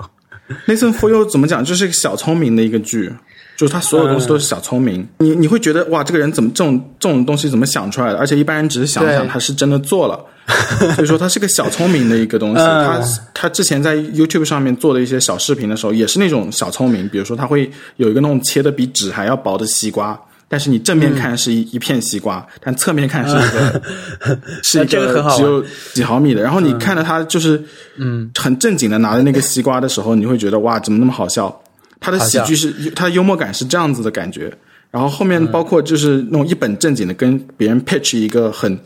[0.67, 1.63] Nathan for You 怎么讲？
[1.63, 3.13] 就是一个小聪明的一个剧，
[3.59, 5.05] 就是他所有东西都是小聪明。
[5.17, 8.17] 你你会觉得哇，这个人怎么这种这种东西怎么想出来的？
[8.17, 10.17] 而且一般人只是想想，他是真的做了。
[10.95, 12.61] 所以说，他是个小聪明的一个东西。
[12.61, 13.01] 嗯他
[13.33, 17.09] 他之前在 YouTube 上面做的一些小视频的时候，也是那种小聪明。
[17.09, 20.17] 比如说，他会有一个那种切的比纸还要薄的西瓜。
[20.47, 23.81] 但是你正面看是一、一片西瓜，但侧面看是一个、
[24.63, 26.41] 是一个只有几毫米的。
[26.41, 27.61] 然后你看着他就是
[27.97, 31.61] 嗯很正经的拿着那个西瓜的时候，你会觉得哇，怎么那么好笑？
[31.99, 34.51] 他的喜剧是他的幽默感是这样子的感觉。
[34.91, 38.79] 然后后面包括就是那种一本正经的跟别人 pitch 一个很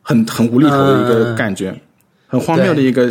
[0.00, 1.78] 很很无厘头的一个感觉，
[2.26, 3.10] 很荒谬的一个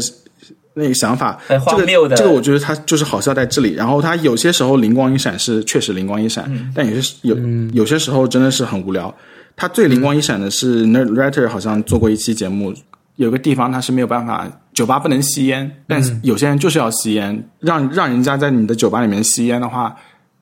[0.74, 2.28] 那个想法，很荒谬的这个。
[2.28, 3.74] 这个我觉得他就是好笑在这里。
[3.74, 7.38] 然后他有些时候灵光一闪是确实灵光一闪，但有些有、
[7.74, 9.14] 有些时候真的是很无聊。
[9.56, 12.74] 他最灵光一闪的是 Nerd Writer 好像做过一期节目，
[13.18, 19.96] 有个地方他是没有办法，酒吧不能吸烟，但是有些人就是要吸烟，让让人家在你的酒吧里面吸烟的话，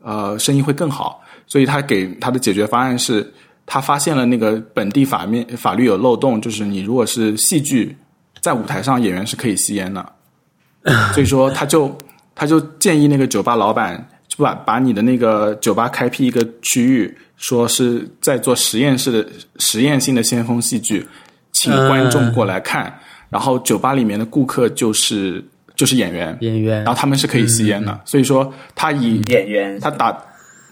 [0.04, 1.22] 呃，生意会更好。
[1.48, 3.34] 所以他给他的解决方案是，
[3.66, 7.98] 他发现了那个本地法面法律有漏洞，就是你如果是戏剧
[8.40, 10.14] 在舞台上，演员是可以吸烟的。
[11.14, 11.98] 所以说，他就
[12.36, 19.28] 他就建议那个酒吧老板，就把把你的那个酒吧开辟一个区域，说是在做实验室的
[19.58, 21.06] 实验性的先锋戏剧，
[21.52, 22.98] 请观众过来看，
[23.30, 25.44] 然后酒吧里面的顾客就是
[25.76, 26.78] 就是演员，演员。
[26.84, 29.80] 然后他们是可以吸烟的，所以说他以演员。
[29.80, 30.18] 他打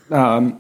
[0.10, 0.51] 呃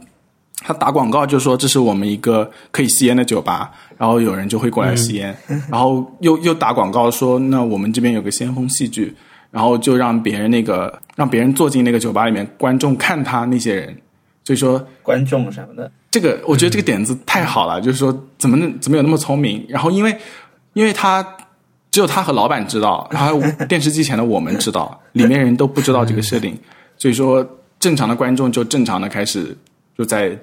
[0.59, 5.35] 他打广告就说这是我们一个可以吸烟的酒吧，然后有人就会过来吸烟，
[5.69, 9.15] 然后又又打广告说那我们这边有个先锋戏剧，
[9.51, 13.95] 然后就让别人那个让别人坐进那个酒吧里面，观众看他那些人。
[14.43, 19.65] 所以说观众什么的，这个我觉得这个点子太好了，就是说怎么能怎么有那么聪明？
[19.67, 20.17] 然后因为
[20.71, 21.21] 因为他
[21.97, 26.55] 只有他和老板知道，然后 电视机前的我们知道，里面人都不知道这个设定，
[26.95, 27.43] 所以说
[27.79, 29.57] 正常的观众就正常的开始
[29.97, 30.37] 就在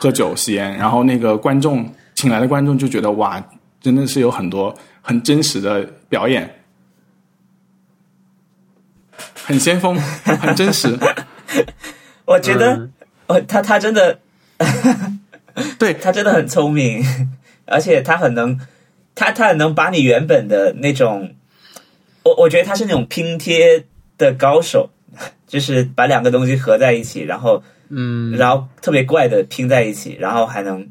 [0.00, 3.40] 喝酒吸烟， 然后那个观众请来的观众就觉得哇，
[3.80, 6.52] 真的是有很多很真实的表演，
[9.44, 10.98] 很先锋，很真实。
[12.26, 12.88] 我觉得，
[13.28, 14.18] 哦，他他真的，
[15.78, 15.94] 对。
[15.94, 17.30] 他真的很聪明，
[17.64, 18.58] 而且他很能，
[19.14, 21.34] 他他很能把你原本的那种，
[22.22, 23.84] 我我觉得他是那种拼贴
[24.18, 24.90] 的高手，
[25.46, 30.86] 就是把两个东西合在一起，然后嗯，然后特别怪的拼在一起，然后还能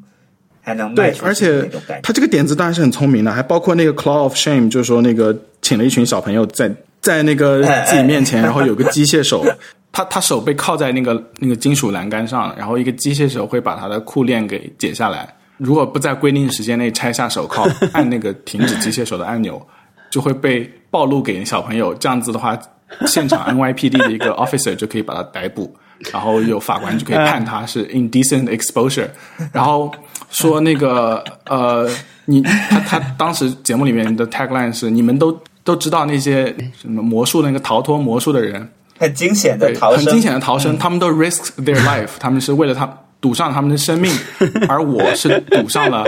[0.61, 2.01] 还能卖对，出去而且那种感觉。
[2.01, 6.71] 他这个点子当然是很聪明的，还包括那个 Claw of Shame，就是说那个请了一群小朋友在
[7.01, 9.45] 在那个自己面前，然后有个机械手，
[9.91, 19.61] 他他手被铐在那个那个金属栏杆上，然后一个机械手会把他的裤链给解下来，如果不在规定时间内拆下手铐， 按那个停止机械手的按钮，
[20.09, 21.93] 就会被暴露给小朋友。
[21.95, 22.57] 这样子的话，
[23.05, 25.75] 现场 NYPD 的一个 officer 就可以把他逮捕。
[26.11, 29.07] 然后有法官就可以判他是 indecent exposure，
[29.53, 29.89] 然后
[30.31, 31.89] 说那个呃，
[32.25, 38.67] 你他他当时节目里面的 tagline 是你们都都知道那些什么魔术那个逃脱魔术的人，
[38.99, 42.85] 很惊险的对，逃生，很惊险的逃生，他们都 risk their life，他们是为了他
[43.24, 44.11] 赌上他们的生命，
[44.67, 46.03] 而我是赌上了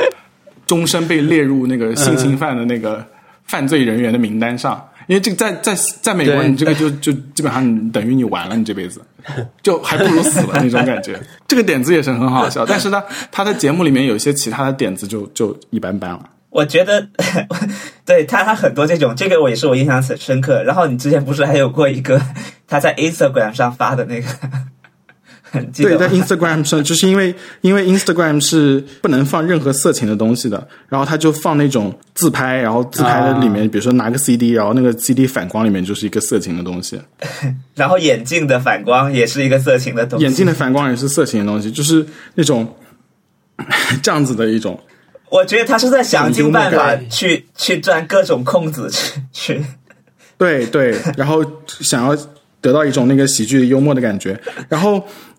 [0.68, 3.02] 终身被列入那个性侵犯的那个
[3.46, 4.86] 犯罪人员的名单上。
[5.08, 9.00] 因为这个在在在美国，你这个就就基本上你等于你完了，你这辈子
[9.64, 11.18] 就还不如死了那种感觉。
[11.48, 13.02] 这个点子也是很好笑，但是呢，
[13.32, 16.30] 他的节目里面有一些其他的点子就就一般般了。
[16.50, 17.08] 我觉得，
[18.06, 20.64] 对他他很多这种，这个我也是我印象很深刻。
[20.64, 22.20] 然后你之前不是还有过一个
[22.68, 24.28] 他在 Instagram 上发的那个，
[25.76, 37.00] 对，在 Instagram 上，就是因为因为 Instagram 是不能放任何色情的东西的，然后他就放那种自拍，然后自拍的里面，比如说拿个 CD，然后那个 CD 反光里面就是一个色情的东西，
[37.76, 40.26] 然后眼镜的反光也是一个色情的东西。
[40.26, 42.76] 眼镜的反光也是色情的东西，就是那种
[44.02, 44.80] 这样子的一种。
[45.30, 49.66] 我觉得他是在想尽办法去去钻各种空子去去。
[50.38, 52.16] 对对，然后想要
[52.66, 54.40] 得到一种那个喜剧幽默的感觉。
[54.68, 54.94] 然后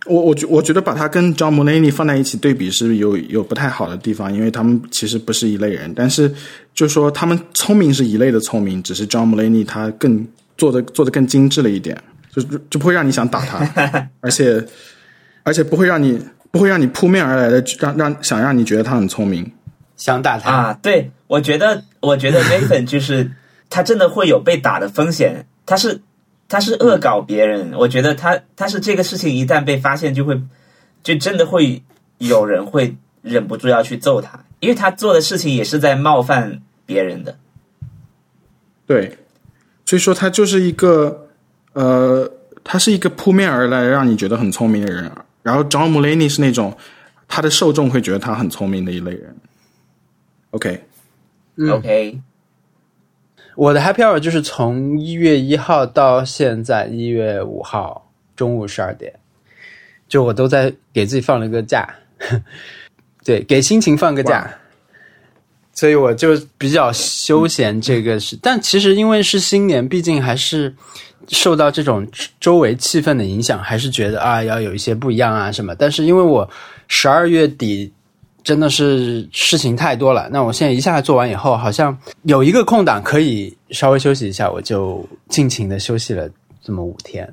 [0.07, 5.93] 我我觉我觉得把他跟 John Mulaney 放在一起对比是有有不太好的地方，因为他们其实不是一类人。
[5.97, 6.33] 但是
[6.73, 10.25] 就说他们聪明是一类的聪明，只是 John Mulaney 他更
[10.57, 12.01] 做的做的更精致了一点，
[12.33, 14.65] 就就不会让你想打他， 而且
[15.43, 16.21] 而且不会让你
[16.53, 19.51] 不会让你扑面而来的让让想让你觉得他很聪明。
[19.97, 23.31] 想打他，啊，对，我觉得，我觉得 Nathan 就是
[23.71, 25.99] 他真的会有被打的风险，他是
[26.49, 30.41] 他是恶搞别人，我觉得他他是这个事情一旦被发现，就会
[31.03, 31.83] 就真的会
[32.19, 37.37] 有人会忍不住要去揍他，因为他做的事情也是在冒犯别人的。
[38.87, 39.19] 对，
[39.85, 41.29] 所以说他就是一个
[41.73, 42.31] 呃，
[42.63, 45.11] 他是一个扑面而来让你觉得很聪明的人。
[45.43, 46.77] 然后 John Mulaney 是那种
[47.29, 49.37] 他的受众会觉得他很聪明的一类人。
[50.51, 52.21] OK，OK，
[53.57, 59.13] 我的 Happy Hour 就是从一月一号到现在一月五号中午十二点，
[60.07, 61.89] 就我都在给自己放了个假，
[63.25, 64.47] 对，给心情放个假，
[65.73, 67.81] 所以我就比较休闲。
[67.81, 70.75] 这个是，但其实因为是新年，毕竟还是
[71.29, 72.07] 受到这种
[72.39, 75.75] 周围气氛的影响，还是觉得啊要有一些不一样啊什么。
[75.75, 76.47] 但是因为我
[76.89, 77.91] 十二月底
[78.47, 80.29] 真的是事情太多了。
[80.31, 86.31] 那我现在一下做完以后，好像有一个空档可以稍微休息一下，我就尽情的休息了
[86.63, 87.29] 这么五天。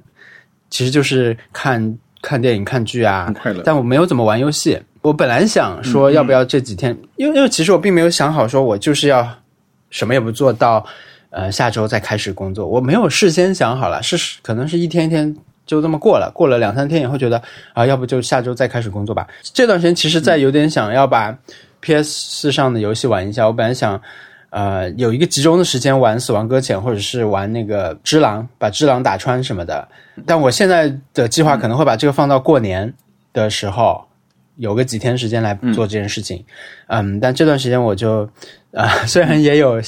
[0.72, 3.32] 其实就是看 看电影、看剧啊。
[3.64, 4.76] 但我没有怎么玩游戏。
[5.04, 9.30] 我本来想说要不要这几天，因为因为其实我并没有想好说我就是要
[9.92, 10.84] 什么也不做到
[11.30, 15.36] 呃下周再开始工作，我没有事先想好了，是可能是一天一天
[15.66, 17.42] 就这么过了，过了两三天以后觉得
[17.74, 19.28] 啊，要不就下周再开始工作吧。
[19.42, 21.38] 这段时间其实在有点想要把
[21.82, 24.02] PS 四上的游戏玩一下，我本来想。
[24.56, 29.88] 呃，有一个集中的时间玩《死亡搁浅》，或者是玩那个《只狼》，把《只狼》打穿什么的。
[30.28, 32.94] 但我现在的计划可能会把这个放到过年
[33.34, 34.06] 的时候，
[34.58, 36.44] 有个几天时间来做这件事情。
[36.88, 38.24] 嗯但这段时间我就
[38.72, 39.82] 啊、呃 虽然也有，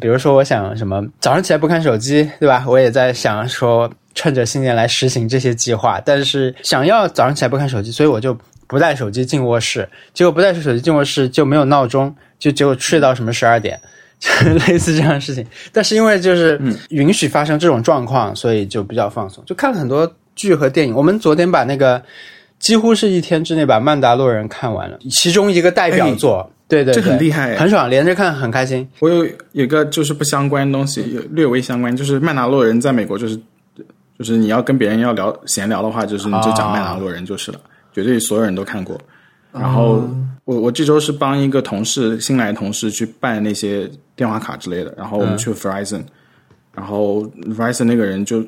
[0.00, 2.64] 比如说我想什么早上起来不看手机，对吧？
[2.66, 6.00] 我也在想说，趁着新年来实行这些计划。
[6.04, 9.88] 但是想要早上起来不看手机，所以我就不带手机进卧室。
[10.14, 13.78] 结果不带手机进卧室就没有闹钟，就结果睡到什么十二点。
[14.68, 16.60] 类似这样的事情，但是因为就是
[16.90, 20.94] 允许发生这种状况，所以就比较放松，就看了很多剧和电影。
[20.94, 22.02] 我们昨天把那个
[22.60, 26.48] 几乎是一天之内把《曼达洛人》看完了，其中一个代表作。
[26.68, 28.88] 对对，这很厉害，很爽，连着看很开心。
[29.00, 33.36] 我有有个就是不相关的东西，有略微相关，就是《曼达洛人》在美国就是
[34.16, 37.58] 就是你要跟别人要聊闲聊的话，就是你就讲《曼达洛人》就是了，
[37.92, 38.96] 绝对所有人都看过。
[39.52, 40.08] 然后
[40.44, 46.02] 我我这周是帮一个同事新来同事去办那些电话卡之类的，然后我们去 Verizon，
[46.72, 48.44] 然后 Verizon 那个人就。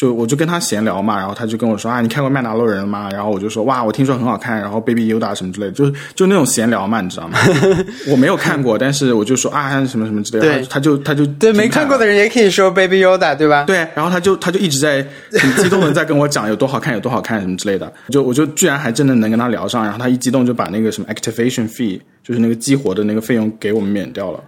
[0.00, 3.10] 就我就跟他闲聊嘛，然后他就跟我说啊，你看过《曼达洛人》吗？
[3.12, 7.38] 然后我就说哇，我听说很好看，然后 Baby Yoda 什么之类的，就就那种闲聊嘛，你知道吗？
[8.08, 13.64] 我没有看过，但是我就说啊，什么什么之类的，他就他就对没看过的人也可以说 Baby Yoda 对吧？
[13.64, 15.06] 对，然后他就他就一直在
[15.38, 24.42] 很激动的在跟我讲有多好看，有多好看什么之类的，就我就居然还真的能跟他聊上，然后他一激动就把那个什么 activation fee，就是那个激活的那个费用给我们免掉了，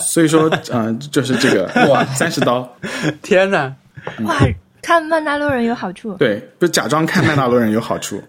[0.00, 2.66] 所以说嗯，就是这个 哇，三十刀，
[3.22, 3.70] 天哪，
[4.24, 4.34] 哇！
[4.82, 8.22] 看曼达洛人有好处，对，就假装看曼达洛人有好处，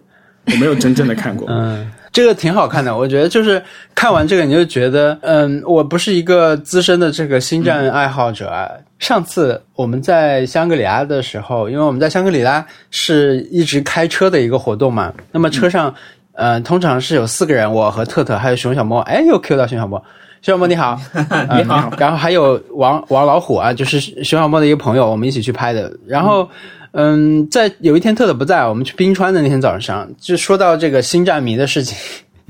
[0.45, 1.47] 我没有真正的看过。
[1.51, 3.61] 嗯，这个挺好看的，我觉得就是
[3.95, 8.69] 看完这个你就觉得，嗯，我不是一个资深的这个星战爱好者啊。
[8.97, 15.93] 上次我们在香格里拉的时候，因为我们在香格里拉是一直开车的一个活动嘛，那么车上，
[16.33, 20.03] 呃，通常是有四个人，我和特特还有熊小莫，哎，又 Q 到熊小莫。
[20.41, 20.99] 熊小莫你好，
[21.55, 21.91] 你好。
[21.97, 25.91] 然后还有王王老虎啊，就是熊小莫的一个朋友，我们一起去拍的。
[26.07, 26.49] 然后，
[26.91, 31.97] 嗯，在有一天特特不在，我们去冰川的那天早上，就说到这个星战迷的事情。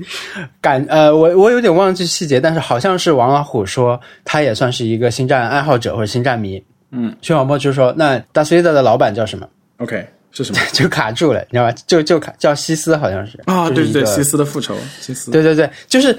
[0.62, 6.62] 感呃，我我有点忘记细节，但是好像是王老虎说他也算是一个星战爱好者或者星战迷。
[6.90, 10.06] 嗯，熊小莫就说那大斯维达的老板叫什么？OK。
[10.32, 10.60] 是什么？
[10.72, 11.74] 就卡住了，你知道吧？
[11.86, 16.16] 就就卡叫西斯，好像是啊，对对对，西斯的复仇，西斯，对对对，就是，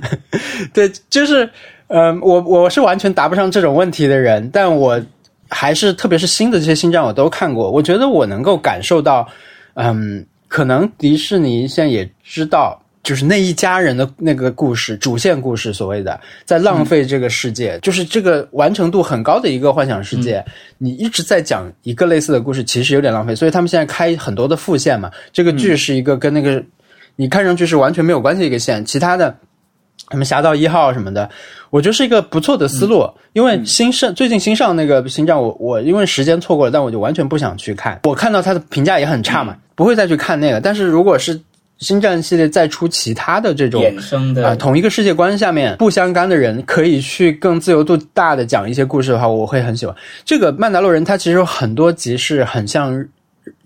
[0.72, 1.48] 对，就是，
[1.88, 5.00] 嗯，我我是完全答不上这种问题的人，但我
[5.48, 9.26] 还是特别是新的这些星战我都看过，我觉得我能够感受到，
[9.74, 12.80] 嗯，可能迪士尼现在也知道。
[13.08, 20.44] 就是那一家人的那个故事，主线故事，所谓的在浪费这个世界，就是这个完成度很高的一个幻想世界。
[20.76, 23.34] 你一直在讲一个类似的故事，其实有点浪费。
[23.34, 25.10] 所以他们现在开很多的副线嘛。
[25.32, 26.62] 这个剧是一个跟那个
[27.16, 29.34] 你看上去是完全没有关系的一个线，其他的
[30.10, 31.30] 什么侠盗一号什么的，
[31.70, 33.10] 我觉得是一个不错的思路。
[33.32, 37.98] 因为新上最近新上那个星战，我我因为时间错过了，但我就完全不想去看。
[38.04, 40.60] 我看到他的评价也很差嘛，不会再去看那个。
[40.60, 41.40] 但是如果是
[41.78, 49.94] 星战系列再出其他的这种衍生的啊，同一个世界观下面不相干的人可以去更自由度大的讲一些故事的话，我会很喜欢。
[50.24, 53.06] 这个《曼达洛人》它其实有很多集是很像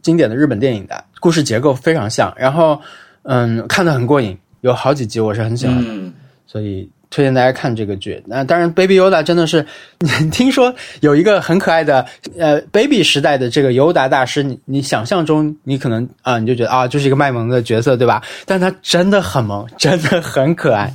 [0.02, 2.80] 经典的日本电影的故事结构非常像，然后
[3.22, 6.12] 嗯，看得很过瘾，有好几集我是很喜欢的，
[6.46, 6.88] 所以。
[7.12, 8.20] 推荐大家看这个剧。
[8.26, 9.64] 那当然，Baby Yoda 真的是，
[10.32, 12.04] 听说有一个很可爱的
[12.38, 14.42] 呃，Baby 时代的这个尤达大师。
[14.42, 18.20] 你你想象中，你可能啊，你就觉得啊，就是一个卖萌的角色，对吧？
[18.46, 20.92] 但他真的很萌， 真的很可爱，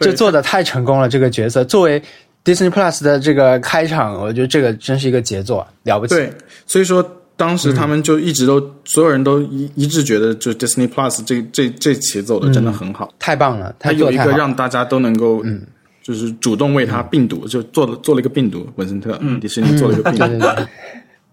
[0.00, 1.08] 就做的太成功了。
[1.08, 2.02] 这个角色作为
[2.44, 6.16] Disney Plus 的这个开场，我觉得这个真是一个杰作，了不起。
[6.16, 6.32] 对，
[6.66, 7.08] 所以说。
[7.36, 13.74] 当时他们就一直都，所有人都一一致觉得，就 Disney Plus 这这这期走的真的很好，太棒了。
[13.78, 15.60] 他有一个让大家都能够，嗯，
[16.02, 20.46] 就是主动为他病毒，就做了做了一个病毒，文森特，迪士尼做了一个病毒，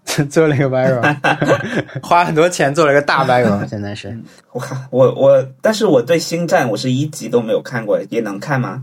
[0.28, 1.16] 做了一个 viral，
[2.06, 4.14] 花很多钱做了一个大 viral，现在是。
[4.52, 8.82] 我我我，但是我对星战我是一集都没有看过，也能看吗？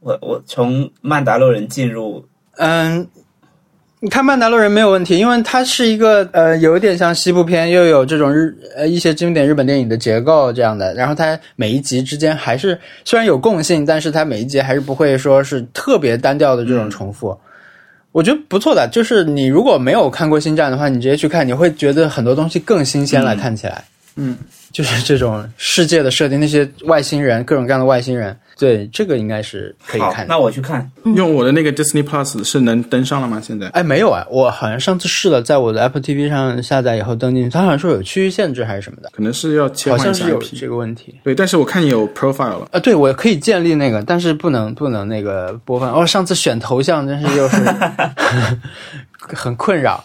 [0.00, 2.24] 我我从曼达洛人进入，
[2.56, 3.06] 嗯。
[4.04, 10.92] 你看《曼达洛人》没有问题，因为它是一个呃，有一点像西部片，又有这种日呃一些经典日本电影的结构这样的。
[10.94, 17.38] 然后它每一集之间还是虽然有共性，但是它每一集还是不会说是特别单调的这种重复。
[18.10, 23.84] 我觉得不错的，就是你如果没有看过《星战》的话，你直接去看，你会觉得很多东西更新鲜了，看起来。
[24.16, 24.36] 嗯，
[24.72, 28.36] 就是这种世界的设定，那些外星人，各种各样的外星人。
[28.62, 30.24] 对，这个应该是可以看。
[30.28, 30.88] 那我去看。
[31.16, 33.42] 用我的那个 Disney Plus 是能登上了吗？
[33.42, 33.66] 现在？
[33.70, 41.18] 哎，没有啊，我好像上次试了，在我的 Apple TV 上下载以后登进去，它好像说有区域限制还是什么的，可能是要切换好像是有这个问题。
[41.24, 42.68] 对，但是我看你有 profile 了。
[42.70, 45.92] 啊，对，我可以建立那个，但是不能不能那个播放。
[45.92, 47.56] 哦，上次选头像真是又是
[49.18, 50.04] 很困扰。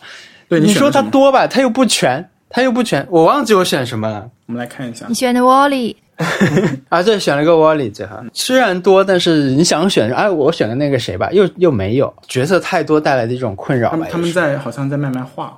[0.50, 4.28] 对，你说它多吧，它又不全，它又不全，我忘记我选什么了。
[4.48, 5.96] 我们来看一下，你选的 Wally。
[6.90, 8.24] 啊，对，选了个 Wally 最好。
[8.34, 13.92] 虽然多，但是你想选，哎，我选的那个谁吧，又又没有角色太多带来的一种困扰。
[13.92, 15.56] 他们他们在好像在慢慢画，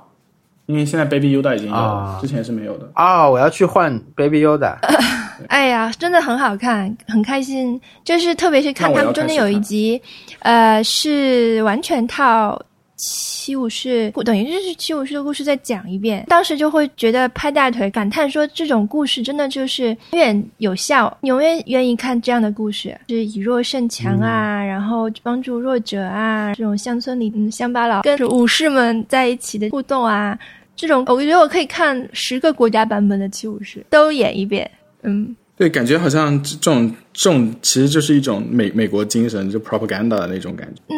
[0.66, 2.88] 因为现在 Baby Yoda 已经有，之前是没有的。
[2.94, 4.76] 啊，我要去换 Baby Yoda。
[5.48, 7.80] 哎呀，真的很好看，很开心。
[8.04, 10.00] 就是特别是看他们中间有一集，
[10.40, 12.60] 呃，是完全套
[13.02, 30.38] 七武士，等于就是七武士的故事再讲一遍，当时就会觉得拍大腿，感叹说这种故事真的就是永远有效，永远愿意看这样的故事，是以弱胜强啊，然后帮助弱者啊，这种乡村里嗯乡巴佬跟武士们在一起的互动啊，
[30.76, 34.70] 这种我觉得我可以看十个国家版本的七武士都演一遍，
[35.02, 35.34] 嗯。
[35.56, 40.80] 对，感觉好像这种这种其实就是一种美美国精神，就 propaganda 的那种感觉。
[40.88, 40.96] 嗯，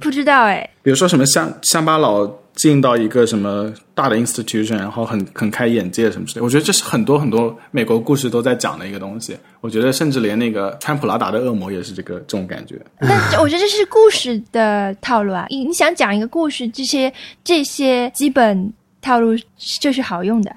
[0.00, 0.68] 不知道哎。
[0.82, 9.36] 比如说什么乡乡巴佬进到一个什么大的 institution，然后很很开眼界什么之类，我觉得这是很多很多美国故事都在讲的一个东西。
[9.60, 12.80] 我觉得甚至连那个川普拉达的恶魔也是这个这种感觉。
[13.00, 17.12] 但我觉得这是故事的套路啊，你你想讲一个故事，这些
[17.44, 19.36] 这些基本套路
[19.80, 20.54] 就是好用的，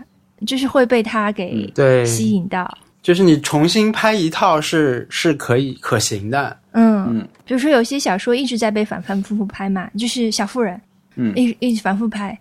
[0.47, 2.77] 就是会被他给对吸引到。
[3.01, 10.79] 就是你重新拍一套是是可以可行的，嗯嗯，比如说有些小说一直在被反反复复拍嘛，就是小妇人，
[11.15, 12.37] 嗯，一一直反复拍，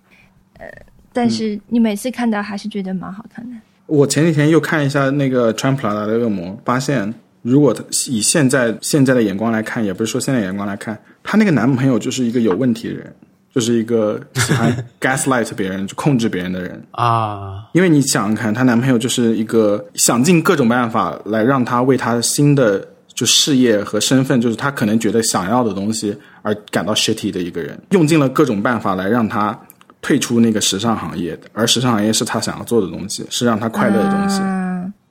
[0.58, 0.66] 呃，
[1.12, 3.56] 但是你每次看到还是觉得蛮好看的。
[3.86, 7.74] 我前几天又看一下那个穿普拉达的恶魔，发现如果
[8.08, 13.14] 以现在现在的眼光来看，也不是说现在眼光来看，她那个男朋友就是一个有问题的人。
[13.54, 17.64] 就是一个喜欢 gaslight 别人、就控制别人的人啊！
[17.72, 29.58] 因为你想想看，她男朋友就是一个想尽各种办法来让她为她新的就事业和身份，就是她可能觉得想要的东西而感到 shitty 的一个人，用尽了各种办法来让她
[30.00, 34.40] 退出那个时尚行业，而时尚行业是她想要做的东西，是让她快乐的东西，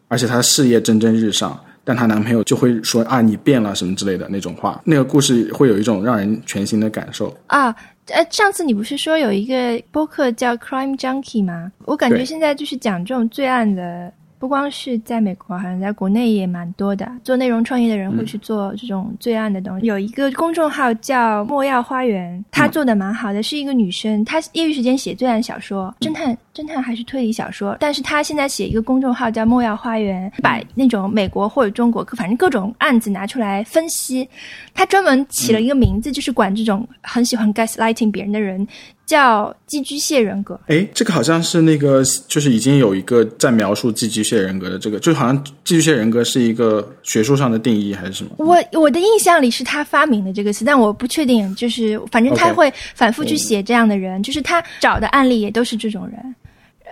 [0.08, 7.76] 而且她事业蒸蒸日上，但她男朋友就会说啊，你变了什么之类的那种话，那个故事会有一种让人全新的感受啊。
[8.14, 11.72] 呃，上次你不是说有一个播客叫 Crime Junkie 吗？
[11.86, 14.12] 我感觉现在就是讲这种罪案的。
[14.40, 17.12] 不光是在美国，好像在国内也蛮多的。
[17.26, 19.86] 做内容创业的人会去做这种罪案的东西。
[19.86, 27.76] 有一个公众号叫“莫要花园”，他做的蛮好的，是一个女生，她业余时间写罪案小说、侦探、侦探还是推理小说。
[27.82, 34.26] 但是她现在写一个公众号叫“莫要花园”，把那种美国或者中国，反正各种案子拿出来分析。
[34.74, 38.66] 她专门起了一个名字，就是管这种很喜欢 gaslighting 别人的人。
[39.10, 48.32] 叫寄居蟹人格，哎，这个好像是那个，就是已经有一个在描述寄居蟹人格的这个，就好像寄居蟹人格是一个学术上的定义还是什么？
[48.38, 51.40] 我我的印象里是他发明的这个词，但我不确定。
[51.56, 56.36] 就是反正他会反复去写这样的人，就是他找的案例也都是这种人，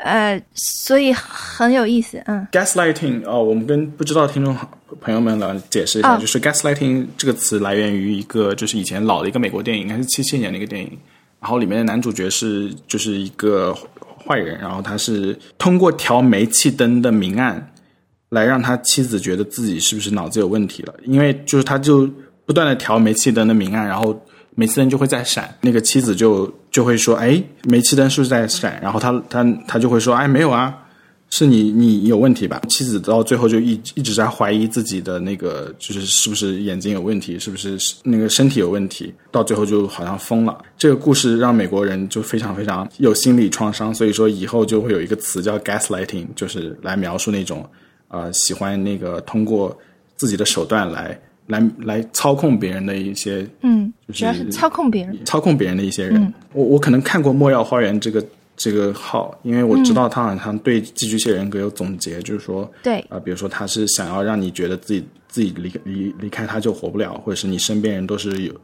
[0.03, 2.20] 呃，所以很有意思。
[2.26, 4.57] 嗯，gaslighting 哦，我们跟不知道听众
[4.99, 10.97] 朋友们来解释一下，就是 gaslighting 这个词来源于一个就是以前老的一个美国电影，应该是七七年的一个电影。
[11.47, 13.73] 然后里面的男主角是就是一个
[14.25, 17.71] 坏人，然后他是通过调煤气灯的明暗，
[18.27, 20.93] 来让他妻子觉得自己是不是脑子有问题了。
[21.05, 22.05] 因为就是他就
[22.45, 24.21] 不断的调煤气灯的明暗，然后
[24.55, 30.77] 煤气灯就会在闪，那个妻子就就会说：“哎，煤气灯是不是在闪？”然后他他他就会说：“哎，没有啊。”
[31.30, 32.61] 是你你有问题吧？
[32.69, 39.13] 妻子到最后就一一直在怀疑自己的那个，就是是不是眼睛有问题，是不是那个身体有问题？
[39.30, 40.57] 到最后就好像疯了。
[40.78, 47.63] 这个故事让美国人就非常非常有心理创伤，所以说以后就会有一个词叫 gaslighting，就是来描述那种
[48.07, 49.78] 呃喜欢那个通过
[50.15, 56.34] 自己的手段来来来操控别人的一些嗯，主要是操控别人，操控别人的一些人。
[56.53, 58.25] 我我可能看过《莫要花园》这个。
[58.57, 68.61] 这个号，因为我知道他好像对寄居蟹人格有总结，就是说，对啊，比如说他是想要让你觉得自己自己离离离开他就活不了，或者是你身边人都是有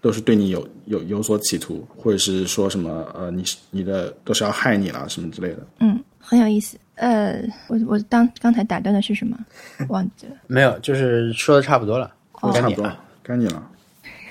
[0.00, 5.64] 都是对你有有有所企图，或者是说什么呃，你你的都是要害你了什么之类的。
[5.78, 6.76] 嗯，很有意思。
[6.96, 9.38] 呃，我我当刚才打断的是什么？
[9.88, 10.32] 忘记了。
[10.48, 12.12] 没有，就是说的差不多了。
[12.52, 13.70] 该你了，该你了。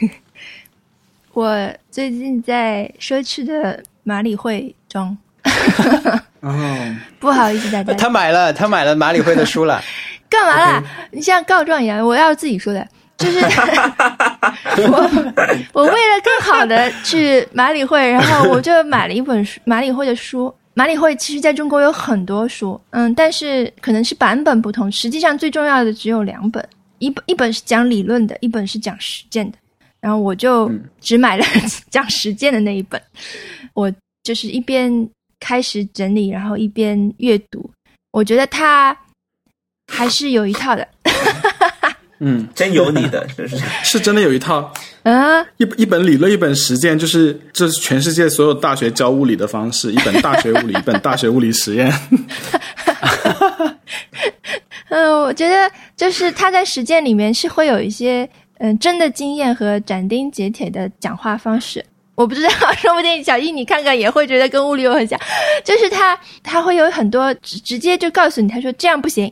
[1.31, 4.75] 我最近在社区的马里会。
[4.97, 5.15] 装，
[6.41, 7.93] 哦，不好意思，大家。
[7.93, 9.81] 他买了，他买了马里会的书了。
[10.29, 10.83] 干嘛啦？
[11.11, 12.85] 你像告状一样，我要自己说的，
[13.17, 13.39] 就是
[14.89, 15.09] 我，
[15.73, 20.53] 我为了更好的去马里会，然后我就买了一本书，马里会的书。
[20.73, 26.67] 马里会其实在中国有很多书，嗯，但是可能是版本不同，实际上最重要的只有两本，
[26.99, 29.57] 一本一本是讲理论的，一本是讲实践的。
[29.99, 30.69] 然后我就
[30.99, 31.45] 只买了
[31.89, 33.01] 讲实践的那一本，
[33.73, 33.91] 我。
[34.28, 34.91] 就是一边
[35.39, 37.71] 开始整理，然后一边阅读。
[38.11, 38.97] 我觉得他
[39.89, 40.86] 还是有一套的。
[42.19, 44.73] 嗯，真有你的，是是 是真的有一套。
[45.03, 49.93] 啊，一一本理论，一本实践，就是这是全世界所有大学教物理的方式。
[49.93, 51.89] 一本大学物理， 一本大学物理实验。
[54.89, 61.86] 嗯，我觉得就是他在实践里面是会有一些嗯真的经验和斩钉截铁的讲话方式。
[62.18, 65.18] 我不知道，说不定小易你看看也会觉得跟物理有很像，
[65.63, 69.32] 就是他他会有很多直直接就告诉你，他说这样不行，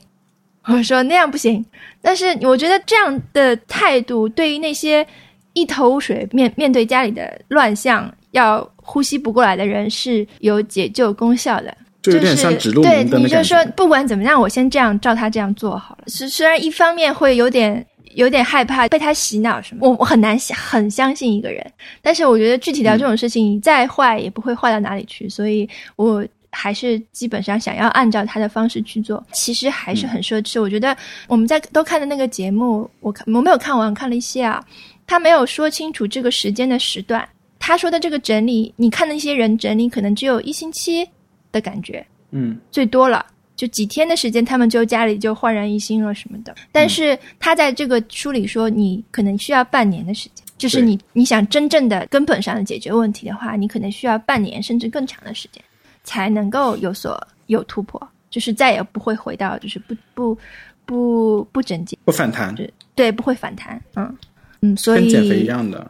[0.66, 1.66] 我说那样不行。
[2.00, 5.06] 但是我觉得这样的态度对于那些
[5.54, 11.76] 一头雾水面面对家里的乱象要呼吸不过来的人是有解救功效的。
[12.04, 13.58] 就有点像指路对，明灯你就说。
[13.76, 16.04] 不管怎么样，我先这样照他这样做好了。
[16.06, 17.84] 虽虽然一方面会有点
[18.16, 21.66] 有点害怕被他洗脑什么，我我很难想很相信一个人，
[22.02, 26.26] 但是我觉得具体到这种事情，你再坏也不会坏到哪里去，所以我。
[26.58, 30.62] 还是基本上想要按照他的方式去做，其实还是很奢侈。
[30.62, 30.96] 我觉得
[31.28, 34.64] 我们在都看的那个节目，我看我没有看完，看了一些啊，
[35.06, 37.28] 他没有说清楚这个时间的时段。
[37.60, 41.06] 他说的这个整理，你看那些人整理，可能只有一星期
[41.52, 43.26] 的感觉，嗯，最多了
[43.56, 46.54] 就几天的时间，他们就家里就焕然一新了什么的。
[46.72, 55.64] 但是他在这个书里说，你可能需要半年的时间，就是你你想真正的根本上的解决问题的话，你可能需要半年甚至更长的时间，
[56.04, 60.38] 才能够有所有突破，就是再也不会回到就是不不
[60.86, 62.54] 不不整洁，不反弹，
[62.94, 64.18] 对，不会反弹，嗯
[64.62, 65.90] 嗯，所以跟减肥一样的。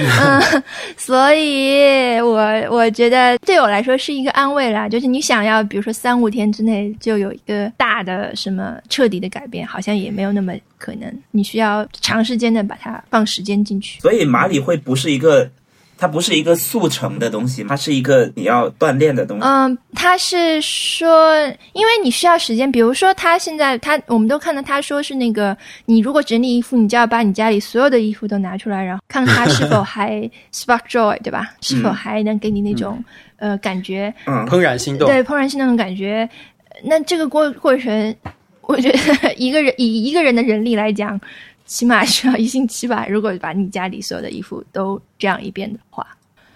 [0.00, 0.62] 嗯，
[0.96, 2.38] 所以我
[2.70, 14.00] 我觉得对我来说是一个安慰啦，就是你想要，比如说三五天之内就有一个大的什么彻底的改变，好像也没有那么可能，你需要长时间的把它放时间进去。
[14.00, 15.50] 所以马里会不是一个，
[15.98, 19.44] 它不是一个速成的东西，它是一个你要锻炼的东西。
[19.44, 21.36] 嗯，他是说，
[21.72, 31.50] 因为你需要时间，比如说他现在他，我们都看到他说是那个，你如果整理衣服，你就要把你家里所有的衣服都拿出来，然后看他是否还 spark joy，对吧？
[31.60, 33.02] 是否还能给你那种、
[33.36, 35.08] 呃感觉，嗯，怦然心动。
[35.08, 36.28] 对怦然心动的感觉。
[36.84, 38.14] 那这个过过程，
[38.60, 41.20] 我觉得一个人以一个人的人力来讲，
[41.68, 43.06] 起码需要一星期吧。
[43.06, 46.04] 如果把你家里所有的衣服都这样一遍的话，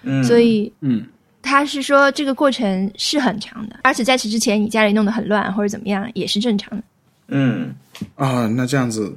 [0.03, 1.07] 嗯，所以嗯，
[1.41, 6.83] 他是说这个过程是很长的，而且在此之前你家里弄得很乱或者怎么样也是正常的。
[7.29, 7.73] 嗯，
[8.17, 9.17] 啊，那这样子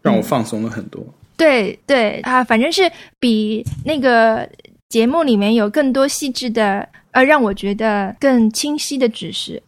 [0.00, 1.04] 让我放松了很多。
[1.36, 4.48] 对对啊，反正是比那个
[4.88, 9.62] 节目里面有更多细致的，呃，让我觉得更清晰的指示，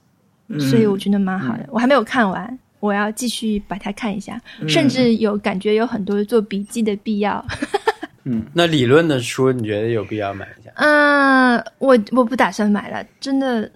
[0.48, 1.68] 嗯所以我觉得蛮好的。
[1.70, 7.44] 我还没有看完，我要继续把它看一下，甚至有感觉有很多做笔记的必要。
[8.24, 10.70] 嗯那理论的书，你觉得有必要买一下？
[10.76, 13.70] 嗯，我我不打算买了，真的。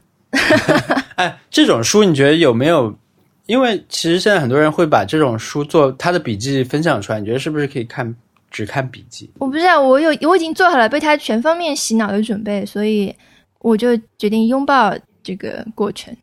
[1.16, 2.94] 哎，这种书你觉得有没有？
[3.46, 8.14] 因为其实现在很多人会把这种书做他的笔记分享出来，你觉得是不是可以看
[8.50, 9.28] 只看笔记？
[9.38, 13.14] 我不知道，我有我已经做好了被他全方面洗脑的准备，所以
[13.58, 16.14] 我就决定拥抱这个过程。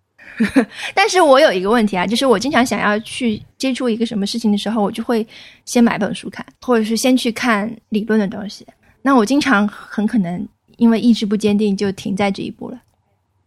[0.95, 5.25] 但是我有一个问题啊，就是我经常想要去接触一个什么事情的时候，我就会
[5.65, 8.65] 先买本书看，或者是先去看理论的东西。
[9.01, 12.79] 那我经常很可能因为意志不坚定，就停在这一步了。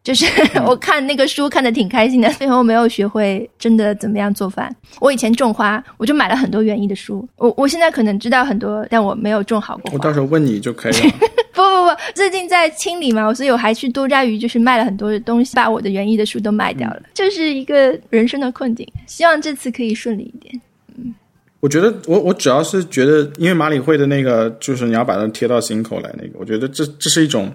[0.02, 0.26] 就是
[0.66, 4.74] 我看那个书看的挺开心的，最后没有学会真的怎么样做饭。
[4.98, 7.28] 我以前种花，我就买了很多园艺的书。
[7.36, 9.92] 我我现在可能知道很多，但我没有种好过。
[9.92, 11.14] 我到时候问你就可以了。
[11.54, 18.86] 不不不，最近在清理嘛，所以我还去多抓鱼，就是卖了很多的东西，把我的园艺的书都卖掉了，这是一个人生的困境。
[19.06, 20.60] 希望这次可以顺利一点。
[20.96, 21.14] 嗯
[21.60, 27.52] 我觉得我我主要是觉得，因为马里会的那个，就是你要把它贴到心口来那个，我觉得这这是一种，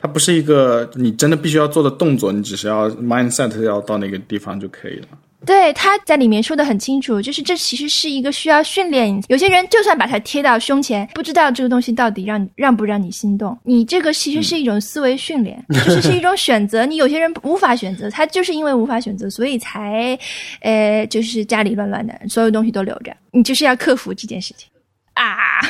[0.00, 5.06] 它不是一个你真的必须要做的动作，你只是要 mindset 要到那个地方就可以了。
[5.44, 9.22] 对，他在里面说的很清楚，就是这其实是一个需要训练。
[9.28, 13.56] 有些人就算把它贴到胸前，不知道这个东西到底让让不让你心动。
[13.62, 16.86] 你这个其实是一种思维训练， 就是是一种选择。
[16.86, 20.18] 你有些人无法选择，他就是因为无法选择，所以才，
[20.60, 23.14] 呃，就是家里乱乱的，所有东西都留着。
[23.30, 24.68] 你就是要克服这件事情
[25.14, 25.60] 啊！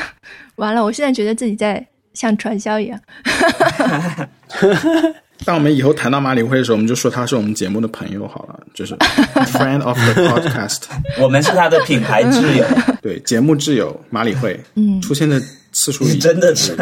[0.55, 2.99] 完了，我现在觉得自己在像传销一样。
[5.45, 10.81] 当我们以后谈到马里会的时候，我们就说他是我们节目的朋友好了，就是 friend of the podcast，
[11.21, 12.65] 我们是他的品牌挚友，
[13.01, 16.75] 对，节目挚友马里会，嗯，出现的次数你真的是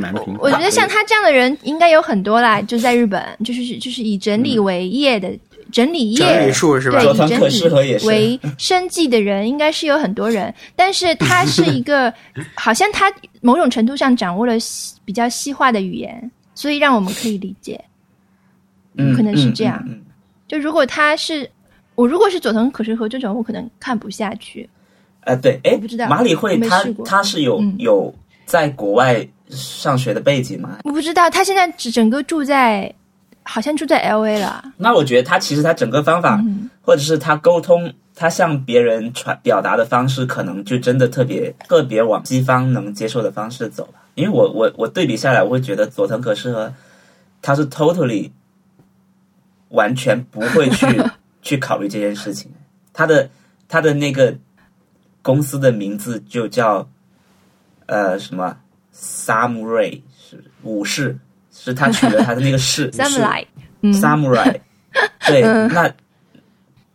[0.00, 0.36] 蛮频繁。
[0.40, 5.30] 我觉得像他这样的人应该有很多啦，就在日本，就是就是以整理为业的。
[5.72, 12.12] 整理业整理术是吧对，以整理为生计的人应该是有很多人，但是他是一个，
[12.54, 17.82] 好像他某种程度上掌握了西比较西化的语言，所以让我们可以理解。
[18.96, 20.00] 嗯可能是这样嗯
[20.46, 21.50] 就如果他是
[21.96, 24.68] 我，如果是佐藤可士和这种，我可能看不下去。
[25.22, 28.14] 呃，对，哎我不知道，马里会他他是有嗯有
[28.46, 30.78] 在国外上学的背景吗？
[30.84, 32.92] 我不知道他现在只整个住在，
[33.42, 34.64] 好像住在 L A 了。
[34.76, 44.03] 那我觉得他其实他整个方法，嗯或者是他沟通他向别人传表达的方式，可能就真的特别特别往西方能接受的方式走吧。
[44.14, 46.72] 因为我我我对比下来，我会觉得佐藤可士和
[47.42, 48.30] 他是 totally
[49.68, 50.86] 完全不会去
[51.42, 52.52] 去考虑这件事情。
[52.92, 53.28] 他的
[53.68, 54.36] 他的那个
[55.22, 56.88] 公司的名字就叫
[57.86, 58.56] 呃什么
[58.94, 61.18] samurai 是武士，
[61.52, 63.44] 是他取的他的那个士 samurai，
[63.80, 63.92] 嗯。
[63.92, 64.60] Samurai，
[65.26, 65.92] 对，那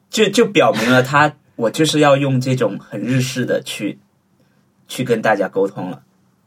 [0.10, 4.00] 就就表明了他我就是要用这种很日式的去
[4.88, 6.02] 去跟大家沟通了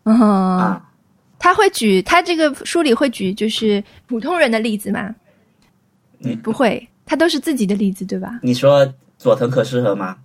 [0.05, 0.89] 嗯，啊。
[1.39, 5.13] 他会举他这个书里会举就是普通人的例子吗？
[6.19, 8.39] 你不会，他都是自己的例子，对吧？
[8.43, 8.87] 你说
[9.19, 10.17] 佐藤可士和吗？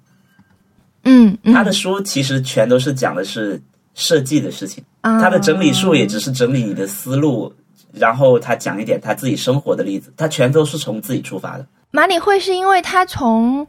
[1.06, 3.60] 嗯，嗯他的书其实全都是讲的是
[3.96, 7.52] 设计的事情，啊他的整理术也只是整理你的思路，
[7.94, 11.66] 然后他讲一点他自己生活的例子，他全都是从自己出发的。
[11.90, 13.66] 马里会是因为他从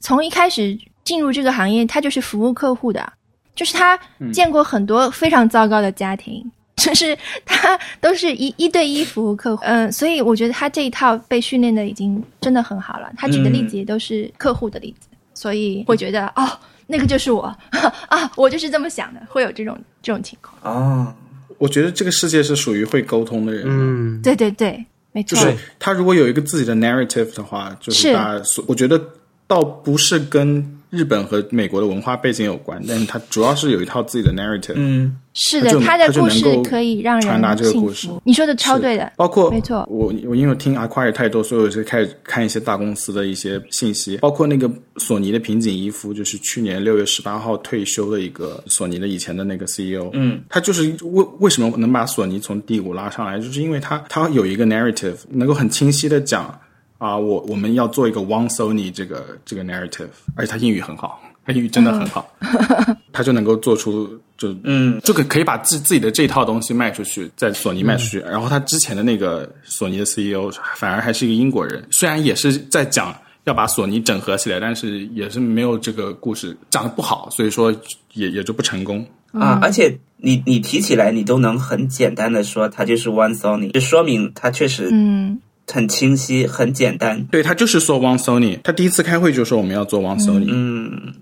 [0.00, 3.12] 从一开始进入这个行业，他就是服务客户的，
[3.58, 3.98] 就是他
[4.32, 6.48] 见过很多非常糟糕的家庭，
[6.78, 13.10] 就是他都是一一对一服务客户，嗯，所以我觉得他这一套被训练的已经真的很好了。
[13.16, 16.48] 他举的例子也都是客户的例子，所以会觉得哦，
[16.86, 17.42] 那个就是我
[18.08, 20.56] 啊，我就是这么想的，会有这种这种情况。
[20.62, 21.12] 啊，
[21.58, 28.14] 我觉得这个世界是属于会沟通的人，嗯，对对对，没错，就是他如果有一个自己的 narrative 的话，就是是。
[28.14, 29.02] 大家所，我觉得
[29.48, 38.08] 倒不是跟日本和美国的文化背景有关，但是它主要是有一套自己的 narrative，嗯，是的他就，他就他的故事可以让人传达这个故事。
[38.24, 39.86] 你说的超对的，包括没错。
[39.90, 56.58] 我我因为听 Acquire 太多，所以我就开始看一些大公司的一些信息，包括那个索尼的平井一夫，就是去年六月十八号退休的一个索尼的以前的那个 CEO，嗯，他就是为为什么能把索尼从低谷拉上来，就是因为他他有一个 narrative，能够很清晰的讲
[56.98, 62.28] 啊，我我们要做一个 One Sony 这个这个 narrative，而且他英语很好，他英语真的很好，
[63.12, 65.00] 他就能够做出就嗯。
[65.02, 68.18] 就可可以把自自己的这套东西卖出去，在索尼卖出去。
[68.20, 77.72] 然后他之前的那个索尼的 CEO 反而还是一个英国人，虽然也是在讲要把索尼整合起来，但是也是没有这个故事讲的不好，所以说
[78.14, 79.06] 也也就不成功。
[79.32, 85.38] 啊，而且你你提起来，你都能很简单的说它就是 One Sony，就说明它确实嗯，
[85.72, 87.22] 很清晰、很简单。
[87.24, 91.14] 对他就是说 One Sony，他第一次开会就说我们要做 One Sony，、嗯，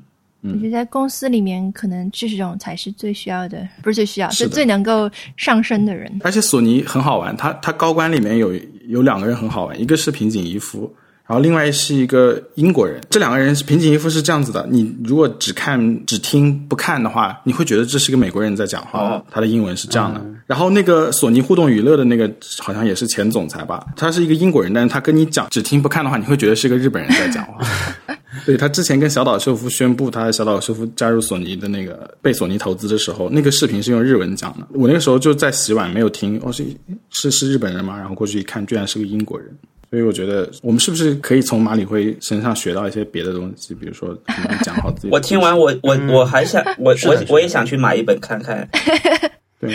[0.43, 6.21] 我觉得在公司里面，可能这种才是最需要的，不是最需要，是是最能够上升的人。
[6.23, 8.53] 而且索尼很好玩，他他高官里面有
[8.87, 10.95] 有两个人很好玩，一个是平井一夫，
[11.27, 13.01] 然后另外是一个英国人。
[13.11, 20.21] 这两个人是平井一夫是这样子的，你如果只看只听不看的话，你会觉得这是个美国人在讲话，哦他的英文是这样的。
[20.47, 27.59] 然后那个索尼互动娱乐的那个好像也是前总裁吧，他是一个英国人，但是他跟你讲只听不看的话，你会觉得是个日本人在讲话。
[28.45, 34.67] 对他之前跟小岛秀夫宣布他小岛秀夫加入索尼的那个被索尼投资的时候，那个视频是用日文讲的。
[34.75, 36.65] 我那个时候就在洗碗，没有听，哦是
[37.11, 37.97] 是是日本人吗？
[37.97, 39.49] 然后过去一看，居然是个英国人。
[39.89, 48.69] 所以我觉得我们是不是可以从马里辉身上学到一些别的东西，比如说怎么讲好自己 我听完我我我还想 我我我也想去买一本看看，
[49.61, 49.75] 对，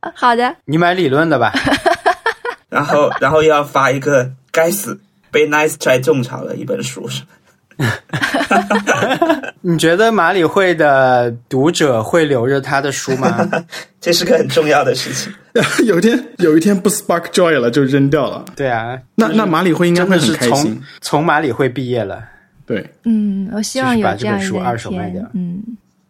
[0.00, 1.52] 啊好的，你买理论的吧？
[2.68, 4.98] 然后然后又要发一个该死
[5.30, 7.08] 被 Nice Try 种草的一本书？
[9.60, 13.48] 你觉得马里会的读者会留着他的书吗？
[14.00, 15.32] 这是个很重要的事情。
[15.86, 18.44] 有一天有一天不 spark joy 了就扔掉了。
[18.56, 20.82] 对啊，那那马里会应该会很的是从开心。
[21.00, 22.24] 从马里会毕业了。
[22.66, 25.62] 对，嗯，我希望就是有把这本书样一个二手卖掉，嗯，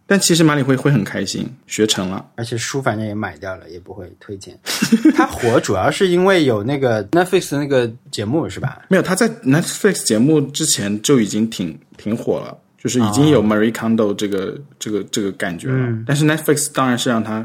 [0.07, 2.25] 但其实马里会会很开心，学成了。
[2.37, 4.57] 而且书反正也买掉了，也不会推荐。
[5.17, 8.83] 他火主要是因为有那个 Netflix 的那个节目是吧？
[8.89, 15.89] 没有，他在 Netflix 节目之前就已经挺挺火了，就是已经有 Marie Kondo 这个、这个这个感觉了。
[16.07, 17.45] 但是 Netflix 当然是让他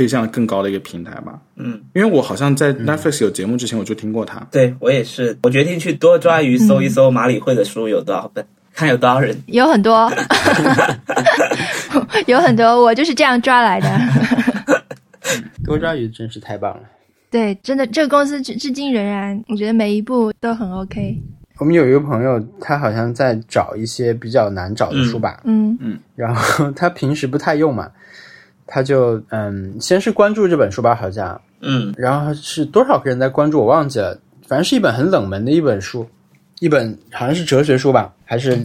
[0.00, 1.38] 推向了更高的一个平台吧。
[1.56, 4.40] 嗯，因为我好像在 Netflix 有节目之前我就听过他。
[4.50, 8.42] 对我也是，我决定去多抓鱼搜一搜马里会的书有多少本，
[8.72, 9.36] 看有多少人。
[9.48, 10.10] 有很多，
[12.26, 13.88] 有很多，我就是这样抓来的。
[15.62, 16.80] 多抓鱼真是太棒了。
[17.30, 21.20] 对，真的，这个公司至至今仍然，我觉得每一步都很 OK。
[21.58, 27.86] 我们有一个朋友，他好像在找一些比较难找的书吧，嗯嗯然后他平时不太用嘛，
[28.72, 31.92] 他就嗯，先是关注这本书吧，好像，嗯。
[31.98, 34.16] 然后是多少个人在关注，我忘记了，
[34.46, 36.06] 反正是一本很冷门的一本书，
[36.60, 38.64] 一本好像是哲学书吧，还是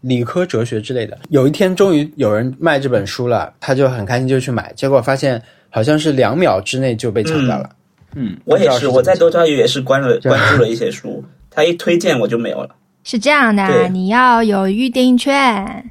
[0.00, 1.16] 理科哲学之类的。
[1.28, 7.70] 有一天终于有人卖这本书了，他就很开心就去买，结果发现好像是两秒之内就被抢掉了。
[8.16, 8.36] 嗯。
[8.44, 12.74] 我也是，我在多抓鱼也是关了 关注了一些书，他一推荐我就没有了。
[13.04, 15.90] 是这样的，你要有预定券，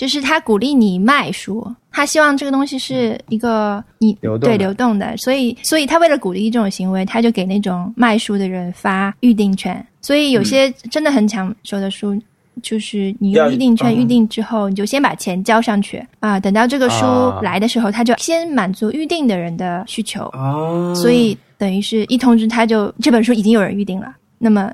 [0.00, 12.18] 就是他鼓励你卖书，他希望这个东西是一个你对流动的流动的，所以所以他为了鼓励这种行为，他就给那种卖书的人发预定券，所以有些真的很抢手的书。
[12.62, 24.14] 就是你用预定券嗯预定之后，你就先把钱交上去啊，等到这个书啊来的时候，他就先满足预定的人的需求，哦，所以等于是一通知他就这本书已经有人预定了。
[24.38, 24.70] 那么，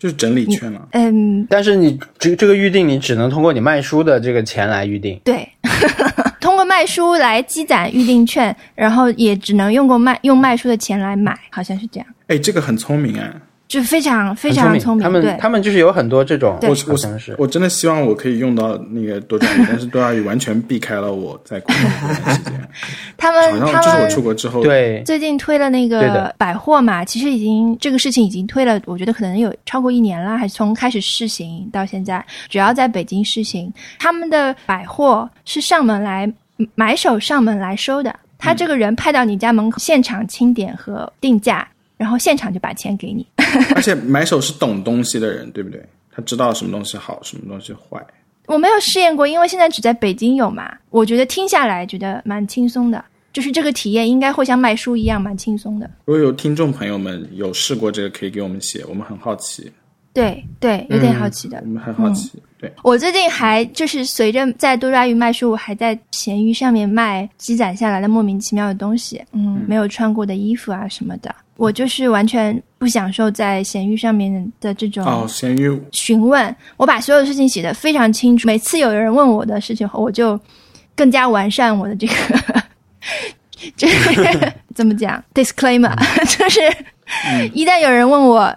[0.00, 0.88] 就是整理券嘛。
[0.92, 5.20] 嗯，但是你这这个预定，你只能通过你卖书的这个钱来预定。
[5.22, 5.48] 对，
[6.40, 13.30] 通过卖书来积攒预定券，然后也只能用过卖用卖书的钱来买，好像是这样，哎，这个很聪明哎。
[13.70, 16.68] 就非常非常聪明他们对，他们就是有很多这种，对。
[16.68, 16.74] 我
[17.38, 22.68] 我真的希望我可以用到那个多抓鱼， 但是多抓鱼完全避开了我在国内的时间。
[23.16, 25.00] 他们他们就是我出国之后，对。
[25.06, 33.72] 最近推了那个百货嘛，其实已经这个事情已经推了，我觉得可能有超过一年了，还是从开始试行到现在，主要在北京试行。
[34.00, 36.28] 他们的百货是上门来
[36.74, 41.68] 买手上门来收的，他这个人派到你家门口现场清点和定价，
[42.00, 43.26] 然后现场就把钱给你。
[43.76, 45.86] 而且买手是懂东西的人，对不对？
[46.10, 48.02] 他知道什么东西好，什么东西坏。
[48.46, 50.74] 我没有试验过，因为现在只在北京有嘛。
[50.88, 55.88] 我觉得听下来觉得蛮轻松的，就是这个体验应该会像卖书一样蛮轻松的。
[56.06, 59.70] 如果有听众朋友们有试过这个，可以给我们写，我们很好奇，
[60.14, 61.58] 对对，有点好奇的。
[61.60, 62.32] 我们很好奇。
[62.60, 71.34] 对，我最近还就是随着在多抓鱼卖书，我还在闲鱼上面卖积攒下来的莫名其妙的东西，嗯，没有穿过的衣服啊什么的。
[71.56, 78.46] 我就是完全不享受在闲鱼上面的这种哦，闲鱼询问，我把所有事情写得非常清楚。
[78.46, 80.38] 每次有人问我的事情后，我就
[80.94, 82.62] 更加完善我的这个，
[83.76, 85.94] 这个怎么讲？disclaimer，、
[86.24, 86.60] 就是
[87.52, 88.54] 一旦有人问我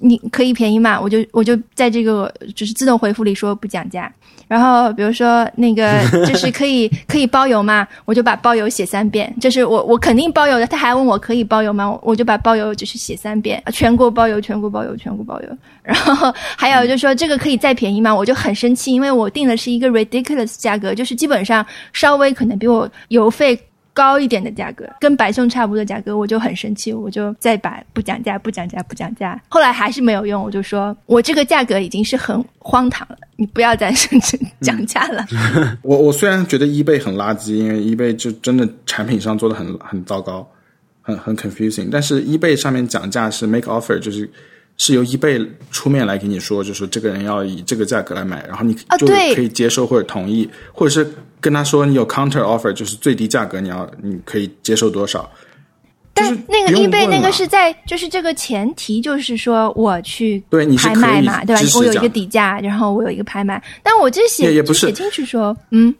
[0.00, 1.00] 你可以便宜嘛？
[1.00, 4.12] 我就我就在这个就是自动回复里说不讲价。
[4.48, 7.86] 然后比如说那个 就是可以可以包邮吗？
[8.04, 9.34] 我就把包邮写三遍。
[9.40, 11.98] 就是我我肯定包邮的，他还问我可以包邮吗？
[12.02, 15.48] 我就把包邮就是写三遍，全国包邮，全国包邮，全国包邮。
[15.82, 18.14] 然后还有就是说这个可以再便宜吗？
[18.14, 23.58] 我就很生气，因为我定的是一个 ridiculous 价格，就是基本上稍微可能比我邮费
[23.96, 29.40] 高一点的价格，跟白送差不多的价格，我就很生气，我就再把不讲价、不讲价、不讲价。
[29.48, 35.24] 后来还是没有用，我就说我这个价格已经是很荒唐了，你不要再甚至讲价了。
[35.80, 40.46] 我 我虽然觉得 eBay 很垃圾，因为 eBay 就真的产品上做的很很糟糕，
[41.00, 41.88] 很很 confusing。
[41.90, 44.30] 但是 eBay 上面讲价是 make offer，就是
[44.78, 51.10] 是由 eBay 出面来给你说，就是这个人要以这个价格来买，然后你就可以接受或者同意，或者是
[51.40, 55.28] 跟他说你有 counter offer，就是最低价格你要你可以接受多少。
[56.18, 61.72] 但是那个 eBay 那个是在就是这个前提，就是说我去对你是拍卖嘛，对吧可以支？
[61.72, 65.94] 持我有一个底价，然后我有一个拍卖，但我这写也也不是写清楚说，嗯，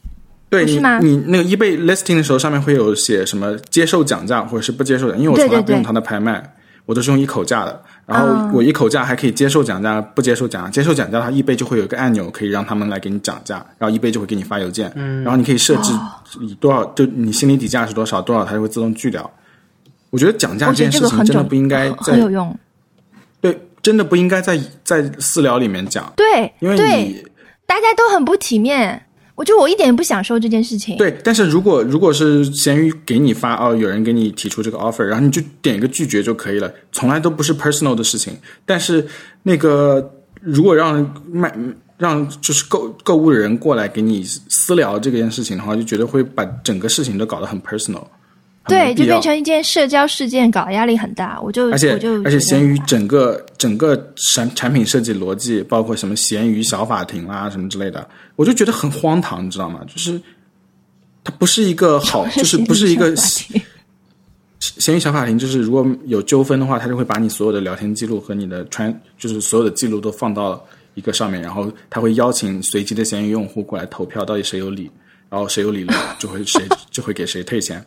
[0.49, 6.56] 对是吗，你那个 eBay listing 的时候，上面会有写什么接受讲价或者是不接受的，因为我从来不用它的拍卖，
[6.87, 7.83] 我都是用一口价的。
[8.07, 10.71] 然后哦我一口价还可以接受讲价，不接受讲价。
[10.71, 16.11] 接受讲价，它 eBay 就会有一个按钮，可以让他们来给你讲价，然后 eBay 就会给你发邮件，嗯然后你可以设置哦
[16.41, 19.29] 以多少，就你心里底价是多少，多少它就会自动拒掉。
[20.11, 22.57] 我觉得讲价这件事情真的不应该很在很有用。
[23.41, 27.25] 对，真的不应该在在私聊里面讲，对，因为你
[27.67, 29.06] 大家都很不体面，
[29.37, 30.97] 我就我一点也不享受这件事情。
[30.97, 38.35] 对，但是如果如果是闲鱼给你发哦，有人给你提出这个 offer，然后你就点一个拒绝就可以了，从来都不是 personal 的事情。
[38.65, 39.07] 但是
[39.43, 41.55] 那个如果让卖
[41.99, 48.05] 让就是购购物的人过来给你私聊这件事情的话，就觉得会把整个事情都搞得很 personal，
[48.69, 51.41] 对，就变成一件社交事件，搞得压力很大。
[51.41, 53.97] 我就而且我就而且闲鱼整个整个
[54.33, 59.81] 产产品设计逻辑，包括什么闲鱼小法庭啦什么之类的，我就觉得很荒唐，你知道吗？
[59.87, 60.21] 就是
[61.23, 63.15] 它不是一个好，就是不是一个
[64.61, 70.65] 闲鱼小法庭，就是如果有纠纷的话，他就会把你所有的聊天记录和你的传，就是所有的记录都放到
[70.95, 74.91] 一个上面，然后他会邀请随机的闲鱼用户过来投票，到底谁有理，
[75.29, 76.61] 然后谁有理了就会谁
[76.91, 77.85] 就会给谁退钱。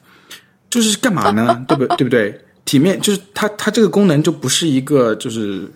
[0.70, 1.64] 就是干嘛呢？
[1.68, 2.40] 对不对不对？
[2.66, 5.68] 体面就是它它这个功能就不是一个就是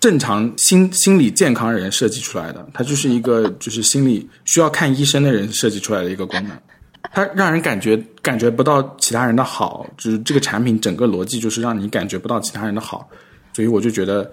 [0.00, 6.52] 正常心心理健康人设计出来的，它就是一个就是心理需要看医生的人设计出来的一个功能。
[7.12, 13.06] 它让人感觉感觉不到其他人的好，就是这个产品整个逻辑就是让你感觉不到其他人的好，
[13.52, 14.30] 所以我就觉得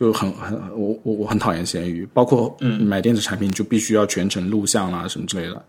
[0.00, 5.62] 就很很我我我很讨厌闲鱼，包括买电子产品就必须要全程录像啦什么之类的。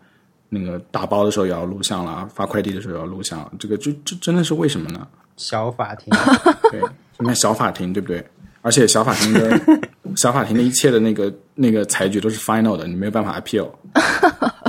[0.58, 5.08] 那个打包的时候也要录像啦，发快递的时候也要录像，这个就这真的是为什么呢？
[5.38, 6.14] 小法庭，
[6.72, 6.82] 对，
[7.20, 8.26] 你看小法庭对不对？
[8.62, 9.60] 而且小法庭的
[10.16, 13.70] 小法庭的一切的那个那个裁决都是 final 的，你没有办法 appeal。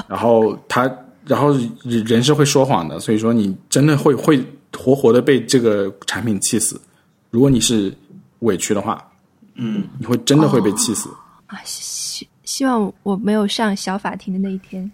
[0.09, 0.91] 然后他，
[1.25, 1.53] 然后
[1.83, 4.45] 人人是会说谎的，所以说你真的会会
[4.77, 6.81] 活活的被这个产品气死。
[7.31, 7.93] 如果你是
[8.41, 9.03] 委屈的话，
[9.55, 11.09] 嗯，你会真的会被气死。
[11.47, 14.91] 啊，希希望我没有上小法庭的那一天。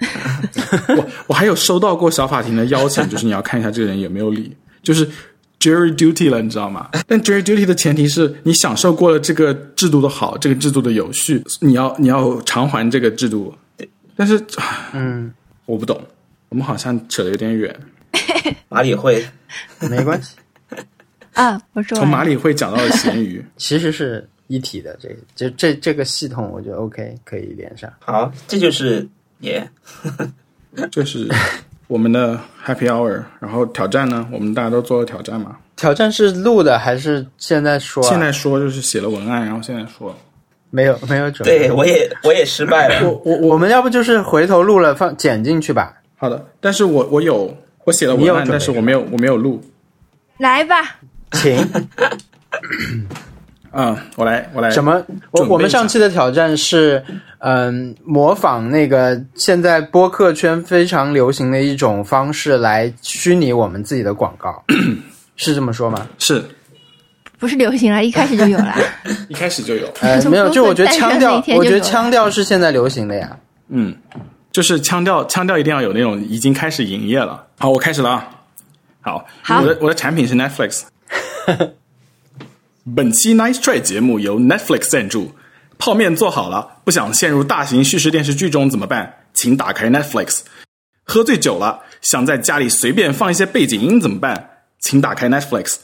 [0.96, 5.06] 我 我还有收到过小法庭的邀请，就是你要看一下这个人有没有理，就是
[5.58, 6.88] jury duty 了，你知道吗？
[7.06, 13.54] 但 jury duty 的前提是你享受过了这个制度的好，这个制度的有序，你要你要偿还这个制度。
[14.16, 14.38] 但是，
[14.92, 15.32] 嗯，
[15.64, 15.98] 我不懂，
[16.50, 17.74] 我们好像扯的有点远，
[18.68, 19.24] 马里会
[19.88, 20.34] 没关系，
[21.32, 23.42] 啊，我说从马里会讲到了咸鱼。
[23.56, 24.98] 其实是一体的。
[25.00, 27.90] 这这这这个系统，我觉得 OK 可以连上。
[28.00, 29.08] 好，这就是
[29.40, 29.68] 耶。
[30.90, 31.28] 这是
[31.88, 35.56] 我们的 Happy Hour，然后挑战呢，我们大家都做了挑战嘛。
[35.76, 38.08] 挑战是录的还是现在说、啊？
[38.08, 40.14] 现在说就是写了文案，然后现在说，
[40.70, 41.58] 没有没有准备。
[41.58, 43.08] 对我也我也失败了。
[43.08, 45.94] 我我我们要不就是回头录了放剪进去吧？
[46.16, 49.60] 好的，但是我我有我写了文案，但是我没有我没有录。
[50.38, 50.96] 来吧，
[51.32, 51.56] 请
[53.72, 55.00] 嗯，我来我来什么？
[55.30, 57.02] 我我们上期的挑战是，
[57.38, 64.62] 嗯，模仿那个现在播客圈非常流行的一种方式来虚拟我们自己的广告，
[65.36, 66.06] 是这么说吗？
[66.18, 66.44] 是
[67.38, 68.74] 不是流行了，一开始就有了。
[69.28, 73.36] 一开始就有，呃，没有，就我觉得腔调我觉得腔调是现在流行的呀。
[73.68, 73.96] 嗯，
[74.52, 77.46] 就是腔调腔调一定要有那种已经开始营业了。
[77.58, 78.28] 好，我开始了啊。
[79.00, 80.82] 好，好我的我的产品是 Netflix。
[82.94, 85.32] 本期 Nice Try 节目由 Netflix 赞助。
[85.78, 89.14] 泡面做好了，不想陷入大型叙事电视剧中怎么办？
[89.32, 90.40] 请打开 Netflix。
[91.04, 94.50] 喝醉酒了，想在家里随便放一些背景音怎么办？
[94.78, 95.76] 请打开 Netflix。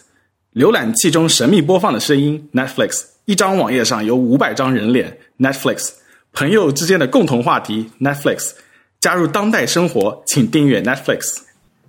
[0.54, 3.04] 浏览器中神秘播放的声音，Netflix。
[3.24, 5.90] 一张网页上有五百张人脸，Netflix。
[6.32, 8.52] 朋友之间的共同话题，Netflix。
[9.00, 11.38] 加入当代生活，请订阅 Netflix。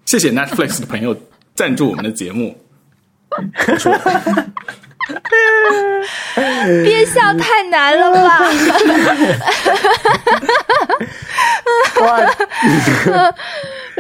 [0.06, 1.20] 谢谢 Netflix 的朋友
[1.56, 2.56] 赞助我们的节目。
[6.84, 8.42] 憋笑太难了吧？
[12.02, 12.20] 哇，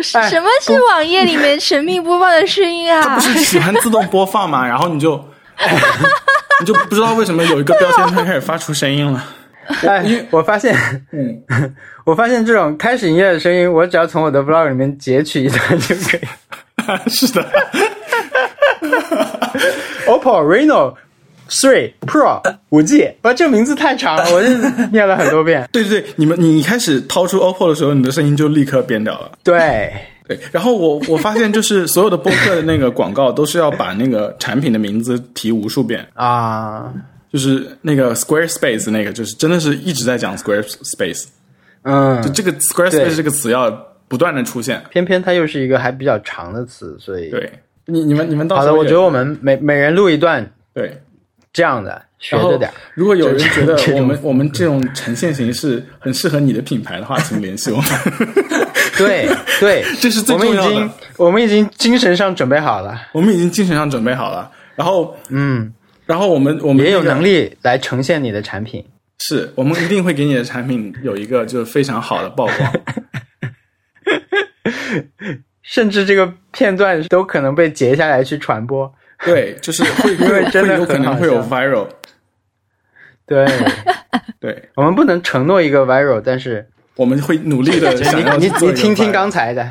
[0.01, 3.21] 什么是网页里面神秘播放的声音啊不？
[3.21, 5.17] 是喜欢自动播放嘛，然后你就
[6.59, 9.23] 你就不知道为什么有一个标签它开始发出声音了。
[9.85, 10.73] 哎，我发现，
[11.11, 11.43] 嗯，
[12.05, 16.21] 我发现这种开始营业的声音，我只要从我的 vlog 里面截取一段就可以。
[17.09, 17.45] 是的，
[20.07, 20.95] OPPO Reno
[21.49, 24.49] Three Pro 五 G，哇，这名字太长了， 我就
[24.91, 25.67] 念了很多遍。
[25.71, 29.31] 对对对，你们你一开始掏出 OPPO 的时候，你的声音就立刻变掉了。
[29.43, 29.93] 对，
[30.27, 36.93] 对，然后我我发现就是 所有的播客的那个广告都是要把那个产品的名字提无数遍，啊，
[37.31, 41.25] 就是那个 Squarespace 那个，就是真的是一直在讲 Squarespace，
[41.83, 42.21] 嗯。
[42.21, 43.71] 就，这个 Squarespace 这个词要
[44.09, 44.83] 不断的出现。
[44.89, 47.49] 偏偏它又是一个还比较长的词，所以对，
[47.87, 51.01] 你你们你们到好的，时候也我觉得我们每每人录一段对。
[51.53, 52.71] 这样的，学然后着点。
[52.93, 57.85] 如果有人觉得我们我们这种呈现形式很适合你的品牌的话，请联系我们。
[58.95, 59.27] 对
[59.59, 65.73] 对， 这是最我们重要的已经我们已经精神上准备好了，我们已经精神上准备好了，然后嗯，
[66.05, 68.85] 然后我们我们也有能力来呈现你的产品。
[69.19, 72.73] 是我们一定会给你的产品有一个就是非常好的曝光。
[75.67, 78.91] 甚至这个片段都可能被截下来去传播。
[79.25, 81.89] 对，就是会 因为真的有可能会有 viral。
[83.25, 83.45] 对，
[84.39, 86.65] 对，我们不能承诺一个 viral，但是
[86.95, 89.69] 我们会努力的想要你你你听听刚才的，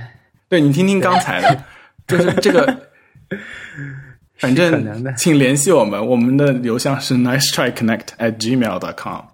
[0.51, 1.65] 对你听听刚才的，
[2.07, 2.79] 就是这个。
[4.37, 9.25] 反正请联系我们，我们的邮箱是 nice try connect at gmail dot com。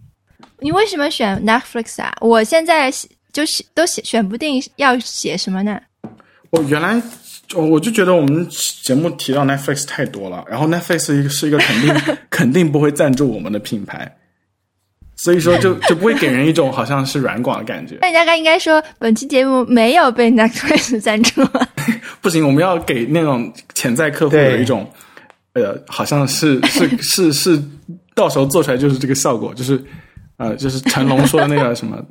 [0.60, 2.16] 你为什么选 Netflix 啊？
[2.22, 2.90] 我现在
[3.30, 5.78] 就是都写选不定要写什么呢？
[6.56, 7.00] 我原来
[7.54, 8.46] 我我就觉得我们
[8.82, 11.94] 节目提到 Netflix 太多了，然后 Netflix 是一个肯定
[12.30, 14.16] 肯定不会赞助我们的品牌，
[15.14, 17.98] 所以说就就不会给人一种好像是软广的感觉。
[18.00, 21.42] 那你大概应该说，本期节目没有被 Netflix 赞助。
[22.20, 24.90] 不行，我们要给那种潜在客户对有一种
[25.54, 27.62] 呃，好像是是是是，
[28.14, 29.80] 到时候做出来就是这个效果，就是
[30.38, 32.02] 呃，就是成龙说的那个什么，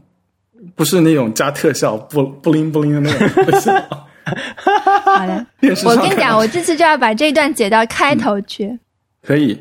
[0.76, 3.72] 不是那种加特效不不灵不灵的那种特效。
[5.04, 5.46] 好的，
[5.86, 8.78] 我跟你讲，我这次就要把这一段剪到开头去。
[9.22, 9.54] 可以，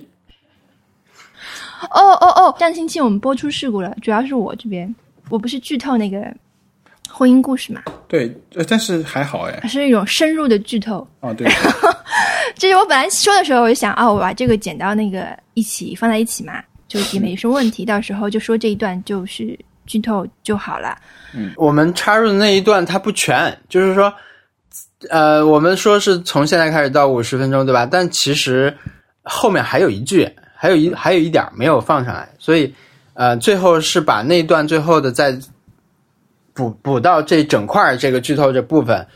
[1.91, 4.95] 哦哦哦，上星期我们播出事故了，主要是我这边，
[5.29, 6.27] 我不是剧透那个
[7.11, 7.83] 婚姻故事嘛？
[8.09, 9.69] 对，呃但是还好哎。
[9.69, 11.07] 是一种深入的剧透。
[11.21, 11.47] 哦，对，
[12.57, 17.85] 就是我本来说的时候，我就想，哦，我把这个剪到那个一起放在一起嘛，就也没什么问题。
[17.85, 20.97] 到时候就说这一段就是剧透就好了。
[21.35, 24.13] 嗯我们插入的那一段它不全，就是说，
[25.11, 27.87] 呃，我们说是从现在开始到五十分钟，对吧？
[27.91, 28.77] 但其实
[29.23, 32.75] 后面还有一句，还有一还有一点儿没有放上来，所以
[33.15, 35.37] 呃，最后是把那段最后的再
[36.53, 39.07] 补补到这整块儿这个剧透这部分，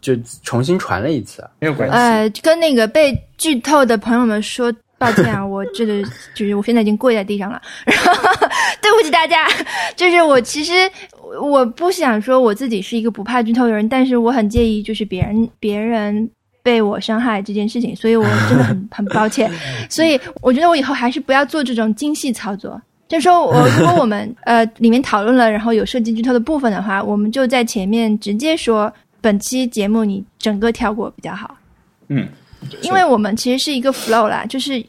[0.00, 1.44] 就重新传了一次。
[1.60, 1.94] 没有关系。
[1.94, 6.02] 呃，跟那个被剧透的朋友们说抱歉啊， 我这个
[6.34, 8.14] 就是我现在已经跪在地上了，然后
[8.82, 9.48] 对不起大家。
[9.96, 10.72] 就是我其实
[11.42, 16.28] 我不想说我自己是一个不怕剧透的人，但是我很介意就是别人别人
[16.62, 19.50] 被我伤害这件事情，所以我真的很 很抱歉。
[19.88, 22.80] 所以我觉得我以后还是不要做这种精细操作。
[23.08, 28.92] 就是说我如果我们呃里面讨论了，然后有涉及剧透的部分的话，我们就在前面直接说
[29.22, 31.56] 本期节目你整个跳过比较好。
[32.08, 32.28] 嗯，
[32.82, 34.84] 因为我们其实是一个 flow 啦，就是嗯，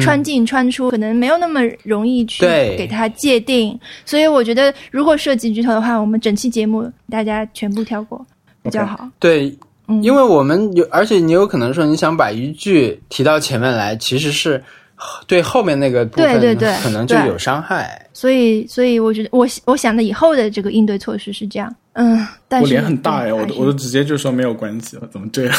[0.00, 8.24] 穿进穿出，可能没有那么容易去对给它界定，所以我觉得如果涉及剧透的话，我们整期节目大家全部跳过
[8.62, 9.08] 比较好。
[9.18, 9.54] 对，
[9.88, 14.62] 嗯，因为我们有，而且你有可能说你想把一句提到前面来，其实是
[15.28, 18.06] 对后面那个部分对对对可能就有伤害。
[18.12, 25.54] 所以所以我觉得我我想的以后的这个应对措施是这样，嗯，但是我脸很大呀，我都我都直接就说没有关系了，怎么这样？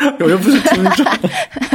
[0.18, 1.06] 我又不是听众。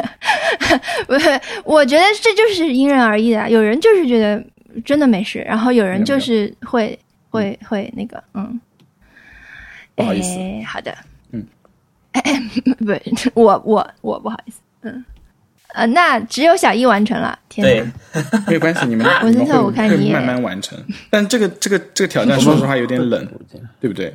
[1.07, 3.49] 不是，我觉得这就是因人而异的。
[3.49, 4.43] 有人就是觉得
[4.83, 6.97] 真的没事，然后有人就是会
[7.29, 8.59] 会会那个，嗯，
[9.95, 10.37] 不好意思。
[10.39, 10.95] 哎好的，
[11.31, 11.45] 嗯，
[13.33, 15.03] 不我我我不好意思，嗯，
[15.73, 17.83] 呃，那只有小一完成了，天对
[18.13, 20.77] 哪，， 没有关系，你们我真的你们会我看你慢慢完成。
[21.09, 23.27] 但这个这个这个挑战，说实话有点冷，
[23.79, 24.13] 对不对？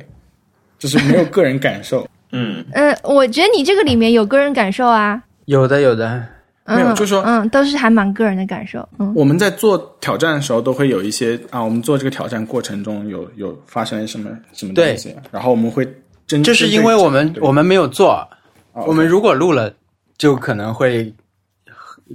[0.77, 6.27] 就是没有个人感受，嗯，嗯，我觉得你这个里面有个人感受啊，有的，有的，嗯，
[6.65, 15.87] 没有就是说嗯，都是还蛮个人的感受，嗯，我们在做挑战的时候，都会有一些啊，我们做这个挑战过程中有有发生什么什么东西，然后我们会
[16.25, 18.27] 真这是因为我们我们没有做，
[18.73, 19.71] 哦我们如果录了，
[20.17, 21.13] 就可能会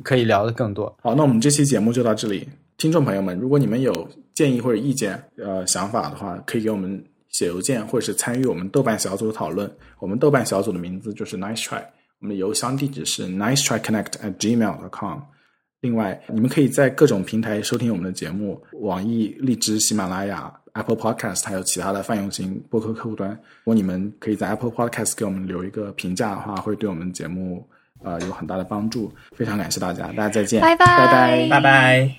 [0.02, 0.92] 可以聊的更多。
[1.02, 2.48] 好，那我们这期节目就到这里。
[2.76, 9.70] 听众朋友们，如果你们有建议或者意见、呃想法的话，可以给我们写邮件，或者是参与我们豆瓣小组的讨论。
[9.98, 11.82] 我们豆瓣小组的名字就是 Nice Try，
[12.20, 15.20] 我们的邮箱地址是 nice try connect at gmail com。
[15.80, 23.30] 另外，你们可以在各种平台收听我们的节目，网易、荔枝、喜马拉雅、Apple Podcast，还有其他的泛用型播客客户端。
[23.30, 27.66] 如果你们可以在 Apple Podcast 给我们留一个评价的话，会对我们节目
[28.04, 29.10] 呃有很大的帮助。
[29.34, 32.16] 非常感谢大家，大家再见，拜拜拜拜拜拜。